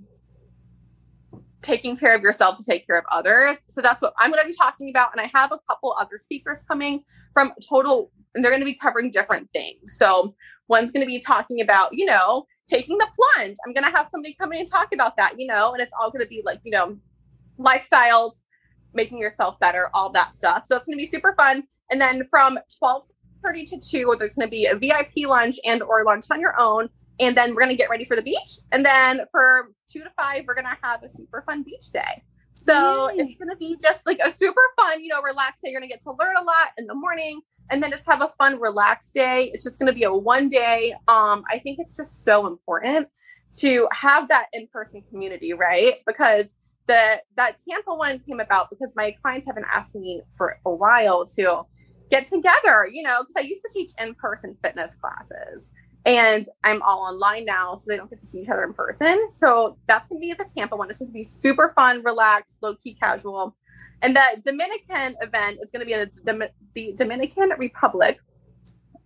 taking 1.63 1.97
care 1.97 2.15
of 2.15 2.23
yourself 2.23 2.57
to 2.59 2.65
take 2.65 2.87
care 2.87 2.97
of 2.97 3.05
others. 3.11 3.61
So 3.67 3.81
that's 3.81 4.01
what 4.01 4.15
I'm 4.21 4.31
going 4.31 4.41
to 4.41 4.49
be 4.49 4.55
talking 4.55 4.89
about. 4.89 5.11
And 5.11 5.21
I 5.21 5.29
have 5.35 5.51
a 5.51 5.59
couple 5.69 5.97
other 6.01 6.17
speakers 6.17 6.63
coming 6.69 7.03
from 7.35 7.53
total, 7.69 8.13
and 8.37 8.45
they're 8.45 8.53
going 8.53 8.63
to 8.63 8.67
be 8.67 8.75
covering 8.75 9.11
different 9.11 9.51
things. 9.53 9.97
So 9.97 10.37
one's 10.69 10.93
going 10.93 11.05
to 11.05 11.09
be 11.09 11.19
talking 11.19 11.61
about, 11.61 11.89
you 11.93 12.05
know, 12.05 12.47
taking 12.69 12.99
the 12.99 13.09
plunge. 13.37 13.57
I'm 13.67 13.73
going 13.73 13.85
to 13.85 13.97
have 13.97 14.09
somebody 14.09 14.35
come 14.39 14.53
in 14.53 14.61
and 14.61 14.69
talk 14.69 14.93
about 14.93 15.17
that, 15.17 15.35
you 15.39 15.47
know, 15.47 15.73
and 15.73 15.83
it's 15.83 15.93
all 15.99 16.11
going 16.11 16.25
to 16.25 16.29
be 16.29 16.43
like, 16.45 16.61
you 16.65 16.71
know, 16.71 16.97
lifestyles, 17.59 18.41
making 18.95 19.19
yourself 19.19 19.59
better, 19.59 19.91
all 19.95 20.11
that 20.11 20.35
stuff. 20.35 20.67
So 20.67 20.77
it's 20.77 20.87
going 20.87 20.99
to 20.99 21.03
be 21.03 21.07
super 21.07 21.35
fun. 21.37 21.65
And 21.91 22.01
then 22.01 22.27
from 22.31 22.59
12 22.79 23.09
30 23.45 23.65
to 23.67 23.81
2, 23.81 24.17
there's 24.19 24.35
going 24.35 24.47
to 24.47 24.51
be 24.51 24.67
a 24.67 24.77
VIP 24.77 25.29
lunch 25.29 25.57
and 25.65 25.83
or 25.83 26.05
lunch 26.05 26.27
on 26.31 26.41
your 26.41 26.61
own. 26.61 26.89
And 27.21 27.37
then 27.37 27.55
we're 27.55 27.63
going 27.63 27.71
to 27.71 27.77
get 27.77 27.91
ready 27.91 28.05
for 28.05 28.17
the 28.17 28.23
beach. 28.23 28.59
And 28.73 28.85
then 28.85 29.23
for 29.31 29.73
2 29.93 30.01
to 30.01 30.11
5, 30.19 30.45
we're 30.47 30.55
going 30.55 30.65
to 30.65 30.77
have 30.83 31.03
a 31.03 31.11
super 31.11 31.43
fun 31.47 31.63
beach 31.63 31.91
day. 31.93 32.23
So 32.59 33.11
Yay. 33.11 33.17
it's 33.19 33.39
going 33.39 33.51
to 33.51 33.57
be 33.57 33.77
just 33.81 34.03
like 34.07 34.21
a 34.23 34.31
super 34.31 34.61
fun, 34.79 35.03
you 35.03 35.09
know, 35.09 35.23
relaxed 35.23 35.63
day. 35.63 35.71
You're 35.71 35.81
going 35.81 35.89
to 35.89 35.95
get 35.95 36.03
to 36.03 36.13
learn 36.19 36.37
a 36.37 36.45
lot 36.45 36.73
in 36.77 36.87
the 36.87 36.95
morning 36.95 37.41
and 37.71 37.83
then 37.83 37.91
just 37.91 38.05
have 38.07 38.23
a 38.23 38.33
fun, 38.37 38.61
relaxed 38.61 39.15
day. 39.15 39.51
It's 39.53 39.63
just 39.63 39.79
going 39.79 39.87
to 39.87 39.93
be 39.93 40.05
a 40.05 40.13
one 40.13 40.49
day. 40.49 40.95
Um, 41.07 41.45
I 41.49 41.59
think 41.59 41.79
it's 41.79 41.97
just 41.97 42.25
so 42.25 42.47
important 42.47 43.09
to 43.59 43.89
have 43.93 44.29
that 44.29 44.47
in 44.53 44.67
person 44.73 45.03
community, 45.09 45.53
right? 45.53 45.97
Because 46.07 46.53
the 46.87 47.21
that 47.37 47.59
Tampa 47.59 47.95
one 47.95 48.19
came 48.21 48.41
about 48.41 48.71
because 48.71 48.93
my 48.97 49.15
clients 49.23 49.47
have 49.47 49.55
been 49.55 49.65
asking 49.73 50.01
me 50.01 50.23
for 50.37 50.59
a 50.67 50.71
while 50.71 51.27
to 51.37 51.63
get 52.11 52.27
together, 52.27 52.89
you 52.91 53.03
know, 53.03 53.23
because 53.23 53.45
I 53.45 53.47
used 53.47 53.63
to 53.63 53.71
teach 53.73 53.93
in 53.99 54.15
person 54.15 54.57
fitness 54.63 54.95
classes 55.01 55.69
and 56.05 56.47
I'm 56.65 56.81
all 56.83 57.01
online 57.01 57.45
now, 57.45 57.75
so 57.75 57.85
they 57.89 57.97
don't 57.97 58.09
get 58.09 58.21
to 58.21 58.27
see 58.27 58.41
each 58.41 58.49
other 58.49 58.65
in 58.65 58.73
person. 58.73 59.31
So 59.31 59.79
that's 59.87 60.09
going 60.09 60.21
to 60.21 60.27
be 60.27 60.33
the 60.33 60.49
Tampa 60.57 60.77
one. 60.77 60.91
It's 60.91 61.01
to 61.01 61.07
be 61.07 61.25
super 61.25 61.73
fun, 61.75 62.03
relaxed, 62.03 62.59
low 62.63 62.75
key, 62.77 62.95
casual. 62.95 63.57
And 64.01 64.15
the 64.15 64.41
Dominican 64.45 65.17
event 65.21 65.59
is 65.63 65.71
going 65.71 65.81
to 65.81 65.87
be 65.87 65.93
in 65.93 66.11
the, 66.25 66.51
the 66.75 66.95
Dominican 66.97 67.51
Republic 67.59 68.21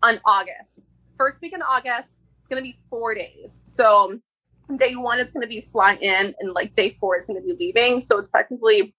on 0.03 0.21
August. 0.25 0.81
First 1.19 1.41
week 1.41 1.55
in 1.55 1.63
August, 1.63 2.11
it's 2.39 2.49
going 2.49 2.63
to 2.63 2.69
be 2.69 2.79
four 2.91 3.15
days. 3.15 3.61
So 3.67 4.19
day 4.77 4.95
one 4.95 5.19
is 5.19 5.31
going 5.31 5.43
to 5.43 5.49
be 5.49 5.67
fly 5.73 5.95
in, 5.95 6.35
and 6.39 6.53
like 6.53 6.75
day 6.75 6.97
four 7.01 7.17
is 7.17 7.25
going 7.25 7.41
to 7.41 7.47
be 7.47 7.57
leaving. 7.59 8.01
So 8.01 8.19
it's 8.19 8.31
technically 8.31 8.95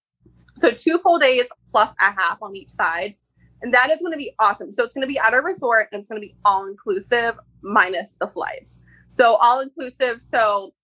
so 0.58 0.70
two 0.70 0.98
full 0.98 1.18
days 1.18 1.44
plus 1.68 1.90
a 2.00 2.12
half 2.12 2.38
on 2.42 2.56
each 2.56 2.70
side. 2.70 3.14
And 3.64 3.72
that 3.72 3.90
is 3.90 3.98
going 4.00 4.12
to 4.12 4.18
be 4.18 4.34
awesome. 4.38 4.70
So 4.70 4.84
it's 4.84 4.92
going 4.92 5.08
to 5.08 5.08
be 5.08 5.18
at 5.18 5.32
a 5.32 5.38
resort 5.38 5.88
and 5.90 6.00
it's 6.00 6.08
going 6.08 6.20
to 6.20 6.26
be 6.26 6.36
all 6.44 6.66
inclusive 6.66 7.38
minus 7.62 8.18
the 8.20 8.26
flights. 8.26 8.80
So 9.08 9.36
all 9.36 9.60
inclusive. 9.60 10.20
So 10.20 10.74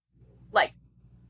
like 0.51 0.73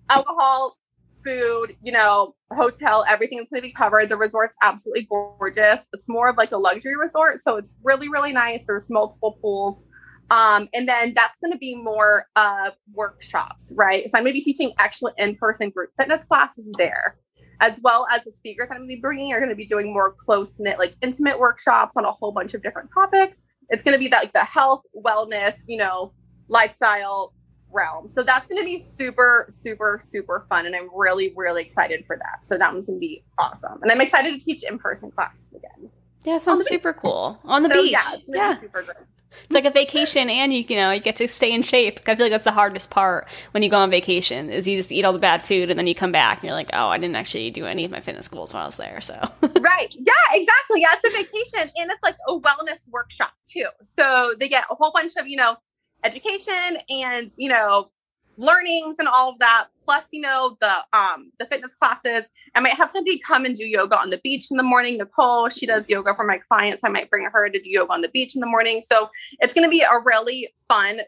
alcohol, 0.08 0.78
food, 1.24 1.76
you 1.82 1.90
know, 1.90 2.36
hotel, 2.52 3.04
everything's 3.08 3.48
going 3.50 3.62
to 3.62 3.66
be 3.66 3.72
covered. 3.72 4.10
The 4.10 4.16
resort's 4.16 4.56
absolutely 4.62 5.08
gorgeous. 5.10 5.84
It's 5.92 6.08
more 6.08 6.28
of 6.28 6.36
like 6.36 6.52
a 6.52 6.56
luxury 6.56 6.96
resort. 6.96 7.40
So 7.40 7.56
it's 7.56 7.74
really, 7.82 8.08
really 8.08 8.32
nice. 8.32 8.64
There's 8.64 8.88
multiple 8.88 9.36
pools. 9.42 9.84
Um, 10.30 10.68
and 10.72 10.88
then 10.88 11.14
that's 11.16 11.38
going 11.40 11.52
to 11.52 11.58
be 11.58 11.74
more 11.74 12.26
of 12.36 12.74
workshops, 12.92 13.72
right? 13.74 14.08
So 14.08 14.16
I'm 14.16 14.22
going 14.22 14.34
to 14.34 14.38
be 14.38 14.44
teaching 14.44 14.72
actual 14.78 15.10
in 15.18 15.34
person 15.34 15.70
group 15.70 15.90
fitness 15.98 16.22
classes 16.22 16.70
there 16.78 17.16
as 17.61 17.79
well 17.83 18.07
as 18.12 18.25
the 18.25 18.33
speakers 18.33 18.68
I'm 18.70 18.79
going 18.79 18.88
to 18.88 18.96
be 18.96 19.01
bringing 19.01 19.33
are 19.33 19.38
going 19.38 19.51
to 19.51 19.55
be 19.55 19.66
doing 19.66 19.92
more 19.92 20.14
close 20.18 20.59
knit, 20.59 20.79
like 20.79 20.94
intimate 21.03 21.38
workshops 21.38 21.96
on 21.96 22.05
a 22.05 22.12
whole 22.12 22.33
bunch 22.33 22.55
of 22.55 22.62
different 22.62 22.90
topics. 22.92 23.38
It's 23.68 23.83
going 23.85 23.92
to 23.92 23.99
be 23.99 24.09
that 24.09 24.23
like 24.23 24.33
the 24.33 24.44
health, 24.44 24.83
wellness, 24.96 25.62
you 25.68 25.77
know, 25.77 26.12
lifestyle 26.49 27.33
realm. 27.73 28.09
So 28.09 28.23
that's 28.23 28.46
going 28.46 28.61
to 28.61 28.64
be 28.64 28.81
super, 28.81 29.46
super, 29.49 30.01
super 30.03 30.46
fun. 30.49 30.66
And 30.66 30.75
I'm 30.75 30.88
really, 30.94 31.33
really 31.37 31.62
excited 31.62 32.05
for 32.07 32.16
that. 32.16 32.44
So 32.44 32.59
that 32.59 32.73
one's 32.73 32.87
going 32.87 32.99
to 32.99 33.01
be 33.01 33.23
awesome. 33.38 33.79
And 33.83 33.92
I'm 33.92 34.01
excited 34.01 34.38
to 34.38 34.44
teach 34.44 34.64
in 34.64 34.79
person 34.79 35.11
classes 35.11 35.44
again. 35.55 35.90
Yeah, 36.25 36.38
sounds 36.38 36.66
super 36.66 36.92
cool. 36.92 37.38
On 37.44 37.62
the 37.62 37.68
so, 37.68 37.83
beach. 37.83 37.92
Yeah, 37.92 38.16
yeah. 38.27 38.61
super 38.61 38.83
great. 38.83 38.96
It's 39.45 39.53
like 39.53 39.64
a 39.64 39.71
vacation, 39.71 40.29
and 40.29 40.53
you 40.53 40.64
you 40.69 40.77
know 40.77 40.90
you 40.90 41.01
get 41.01 41.16
to 41.16 41.29
stay 41.29 41.53
in 41.53 41.62
shape. 41.62 42.01
I 42.07 42.14
feel 42.14 42.27
like 42.27 42.33
that's 42.33 42.45
the 42.45 42.53
hardest 42.53 42.90
part 42.90 43.29
when 43.53 43.62
you 43.62 43.71
go 43.71 43.79
on 43.79 43.90
vacation 43.90 44.51
is 44.51 44.66
you 44.66 44.77
just 44.77 44.93
eat 44.93 45.05
all 45.05 45.12
the 45.12 45.19
bad 45.19 45.43
food 45.43 45.71
and 45.71 45.79
then 45.79 45.87
you 45.87 45.95
come 45.95 46.12
back 46.12 46.38
and 46.38 46.45
you're 46.45 46.55
like, 46.55 46.71
oh, 46.73 46.88
I 46.88 46.99
didn't 46.99 47.16
actually 47.16 47.51
do 47.51 47.66
any 47.66 47.85
of 47.85 47.90
my 47.90 48.01
fitness 48.01 48.29
goals 48.29 48.53
while 48.53 48.62
I 48.62 48.66
was 48.66 48.77
there. 48.77 49.01
So 49.01 49.14
right, 49.61 49.95
yeah, 49.95 50.12
exactly. 50.33 50.81
Yeah, 50.81 50.88
it's 50.93 51.14
a 51.14 51.16
vacation, 51.16 51.73
and 51.77 51.90
it's 51.90 52.03
like 52.03 52.16
a 52.29 52.38
wellness 52.38 52.87
workshop 52.90 53.33
too. 53.47 53.66
So 53.83 54.35
they 54.38 54.49
get 54.49 54.64
a 54.71 54.75
whole 54.75 54.93
bunch 54.93 55.16
of 55.16 55.27
you 55.27 55.37
know 55.37 55.57
education 56.05 56.79
and 56.88 57.31
you 57.37 57.49
know 57.49 57.90
learnings 58.37 58.97
and 58.99 59.07
all 59.07 59.31
of 59.31 59.38
that 59.38 59.69
plus 59.90 60.07
you 60.12 60.20
know 60.20 60.57
the 60.61 60.72
um 60.96 61.33
the 61.40 61.46
fitness 61.46 61.74
classes. 61.74 62.26
I 62.55 62.61
might 62.61 62.74
have 62.74 62.92
somebody 62.92 63.18
come 63.18 63.44
and 63.44 63.57
do 63.57 63.66
yoga 63.66 63.98
on 63.98 64.11
the 64.11 64.18
beach 64.18 64.46
in 64.48 64.57
the 64.57 64.62
morning. 64.62 64.98
Nicole 64.98 65.48
she 65.48 65.66
does 65.66 65.90
yoga 65.90 66.14
for 66.14 66.24
my 66.24 66.38
clients. 66.38 66.85
I 66.85 66.88
might 66.90 67.11
bring 67.11 67.24
her 67.24 67.48
to 67.48 67.59
do 67.59 67.68
yoga 67.68 67.92
on 67.92 68.00
the 68.00 68.09
beach 68.09 68.37
in 68.37 68.40
the 68.40 68.46
morning. 68.46 68.81
So 68.81 69.11
it's 69.40 69.53
going 69.53 69.64
to 69.64 69.68
be 69.70 69.81
a 69.81 69.98
really 70.05 70.55
fun 70.68 71.00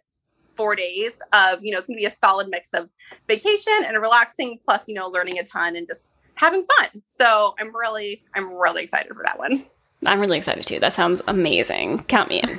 four 0.57 0.75
days 0.75 1.12
of 1.33 1.64
you 1.64 1.71
know 1.71 1.79
it's 1.79 1.87
going 1.87 1.97
to 1.97 2.01
be 2.01 2.07
a 2.07 2.11
solid 2.11 2.49
mix 2.49 2.71
of 2.75 2.88
vacation 3.29 3.85
and 3.87 3.97
relaxing 4.03 4.59
plus 4.64 4.88
you 4.88 4.95
know 4.95 5.07
learning 5.07 5.38
a 5.38 5.45
ton 5.45 5.77
and 5.77 5.87
just 5.87 6.09
having 6.35 6.66
fun. 6.77 7.03
So 7.09 7.55
i'm 7.61 7.75
really 7.75 8.25
i'm 8.35 8.53
really 8.53 8.83
excited 8.83 9.14
for 9.14 9.23
that 9.25 9.38
one. 9.38 9.64
I'm 10.05 10.18
really 10.18 10.38
excited 10.38 10.66
too. 10.66 10.81
That 10.81 10.92
sounds 10.92 11.23
amazing. 11.29 12.03
Count 12.05 12.29
me 12.29 12.40
in. 12.40 12.59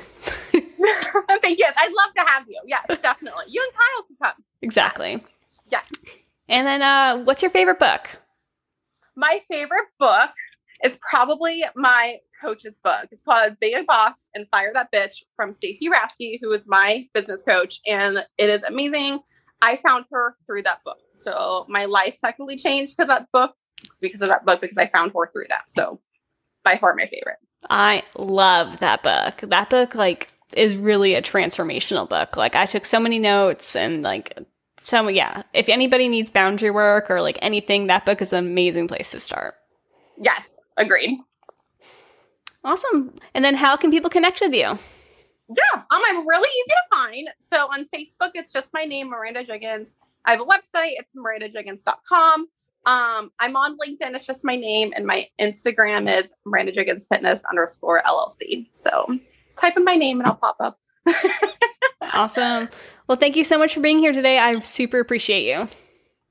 Thank 1.42 1.58
yes 1.58 1.74
I'd 1.76 1.92
love 1.92 2.14
to 2.16 2.32
have 2.32 2.48
you. 2.48 2.62
Yes, 2.64 2.86
definitely. 3.02 3.44
You 3.48 3.62
and 3.62 3.72
Kyle 3.74 4.02
can 4.06 4.16
come. 4.22 4.44
Exactly. 4.62 5.22
Yes. 5.74 6.14
And 6.48 6.66
then, 6.66 6.82
uh, 6.82 7.24
what's 7.24 7.42
your 7.42 7.50
favorite 7.50 7.80
book? 7.80 8.08
My 9.16 9.40
favorite 9.50 9.88
book 9.98 10.30
is 10.84 10.98
probably 11.08 11.64
my 11.74 12.18
coach's 12.40 12.78
book. 12.84 13.08
It's 13.10 13.22
called 13.22 13.58
Be 13.60 13.72
a 13.74 13.82
Boss 13.82 14.28
and 14.34 14.46
Fire 14.50 14.70
That 14.72 14.92
Bitch 14.92 15.22
from 15.34 15.52
Stacy 15.52 15.88
Raske, 15.88 16.38
who 16.40 16.52
is 16.52 16.62
my 16.66 17.08
business 17.12 17.42
coach, 17.42 17.80
and 17.86 18.18
it 18.38 18.50
is 18.50 18.62
amazing. 18.62 19.20
I 19.62 19.80
found 19.84 20.04
her 20.12 20.36
through 20.46 20.62
that 20.62 20.84
book. 20.84 20.98
So 21.16 21.66
my 21.68 21.86
life 21.86 22.16
technically 22.22 22.56
changed 22.56 22.96
because 22.96 23.08
that 23.08 23.26
book, 23.32 23.54
because 24.00 24.22
of 24.22 24.28
that 24.28 24.44
book, 24.44 24.60
because 24.60 24.78
I 24.78 24.88
found 24.88 25.12
her 25.16 25.30
through 25.32 25.46
that. 25.48 25.70
So 25.70 26.00
by 26.62 26.76
far 26.76 26.94
my 26.94 27.06
favorite. 27.06 27.38
I 27.68 28.02
love 28.16 28.78
that 28.78 29.02
book. 29.02 29.48
That 29.50 29.70
book, 29.70 29.94
like, 29.94 30.30
is 30.52 30.76
really 30.76 31.14
a 31.14 31.22
transformational 31.22 32.08
book. 32.08 32.36
Like 32.36 32.54
I 32.54 32.66
took 32.66 32.84
so 32.84 33.00
many 33.00 33.18
notes 33.18 33.74
and 33.74 34.02
like 34.02 34.38
so 34.76 35.08
yeah, 35.08 35.42
if 35.52 35.68
anybody 35.68 36.08
needs 36.08 36.30
boundary 36.30 36.70
work 36.70 37.10
or 37.10 37.22
like 37.22 37.38
anything, 37.42 37.86
that 37.86 38.04
book 38.04 38.20
is 38.20 38.32
an 38.32 38.38
amazing 38.38 38.88
place 38.88 39.10
to 39.12 39.20
start. 39.20 39.54
Yes, 40.20 40.56
agreed. 40.76 41.18
Awesome. 42.64 43.14
And 43.34 43.44
then 43.44 43.54
how 43.54 43.76
can 43.76 43.90
people 43.90 44.10
connect 44.10 44.40
with 44.40 44.52
you? 44.52 44.78
Yeah, 45.48 45.74
um, 45.74 45.84
I'm 45.90 46.26
really 46.26 46.48
easy 46.48 46.70
to 46.70 46.96
find. 46.96 47.28
So 47.40 47.66
on 47.66 47.86
Facebook, 47.94 48.30
it's 48.34 48.50
just 48.50 48.70
my 48.72 48.84
name, 48.84 49.10
Miranda 49.10 49.44
Jiggins. 49.44 49.88
I 50.24 50.32
have 50.32 50.40
a 50.40 50.44
website, 50.44 50.94
it's 50.98 51.10
mirandajiggins.com. 51.14 52.48
Um, 52.86 53.30
I'm 53.38 53.56
on 53.56 53.76
LinkedIn, 53.76 54.14
it's 54.14 54.26
just 54.26 54.44
my 54.44 54.56
name, 54.56 54.92
and 54.96 55.06
my 55.06 55.28
Instagram 55.40 56.10
is 56.18 56.30
Miranda 56.46 56.72
Jiggins 56.72 57.06
Fitness 57.06 57.42
underscore 57.48 58.02
LLC. 58.02 58.68
So 58.72 59.18
type 59.56 59.76
in 59.76 59.84
my 59.84 59.94
name 59.94 60.20
and 60.20 60.26
I'll 60.26 60.34
pop 60.34 60.56
up. 60.60 60.78
awesome. 62.12 62.68
Well, 63.06 63.18
thank 63.18 63.36
you 63.36 63.44
so 63.44 63.58
much 63.58 63.74
for 63.74 63.80
being 63.80 63.98
here 63.98 64.12
today. 64.12 64.38
I 64.38 64.58
super 64.60 64.98
appreciate 64.98 65.46
you. 65.46 65.68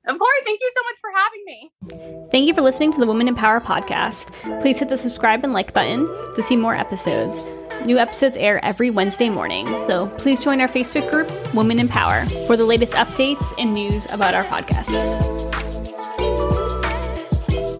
Of 0.06 0.18
course. 0.18 0.40
Thank 0.44 0.60
you 0.60 0.72
so 0.74 0.82
much 0.82 0.96
for 1.00 1.10
having 1.14 1.44
me. 1.46 2.28
Thank 2.30 2.46
you 2.46 2.54
for 2.54 2.60
listening 2.60 2.92
to 2.92 2.98
the 3.00 3.06
Women 3.06 3.28
in 3.28 3.34
Power 3.34 3.60
podcast. 3.60 4.32
Please 4.60 4.78
hit 4.78 4.88
the 4.88 4.98
subscribe 4.98 5.44
and 5.44 5.52
like 5.52 5.72
button 5.72 6.00
to 6.34 6.42
see 6.42 6.56
more 6.56 6.74
episodes. 6.74 7.44
New 7.86 7.98
episodes 7.98 8.36
air 8.36 8.64
every 8.64 8.90
Wednesday 8.90 9.28
morning, 9.28 9.66
so 9.88 10.08
please 10.18 10.40
join 10.40 10.60
our 10.60 10.68
Facebook 10.68 11.10
group, 11.10 11.30
Women 11.54 11.78
in 11.78 11.88
Power, 11.88 12.24
for 12.46 12.56
the 12.56 12.64
latest 12.64 12.92
updates 12.94 13.52
and 13.58 13.74
news 13.74 14.06
about 14.10 14.34
our 14.34 14.44
podcast. 14.44 15.43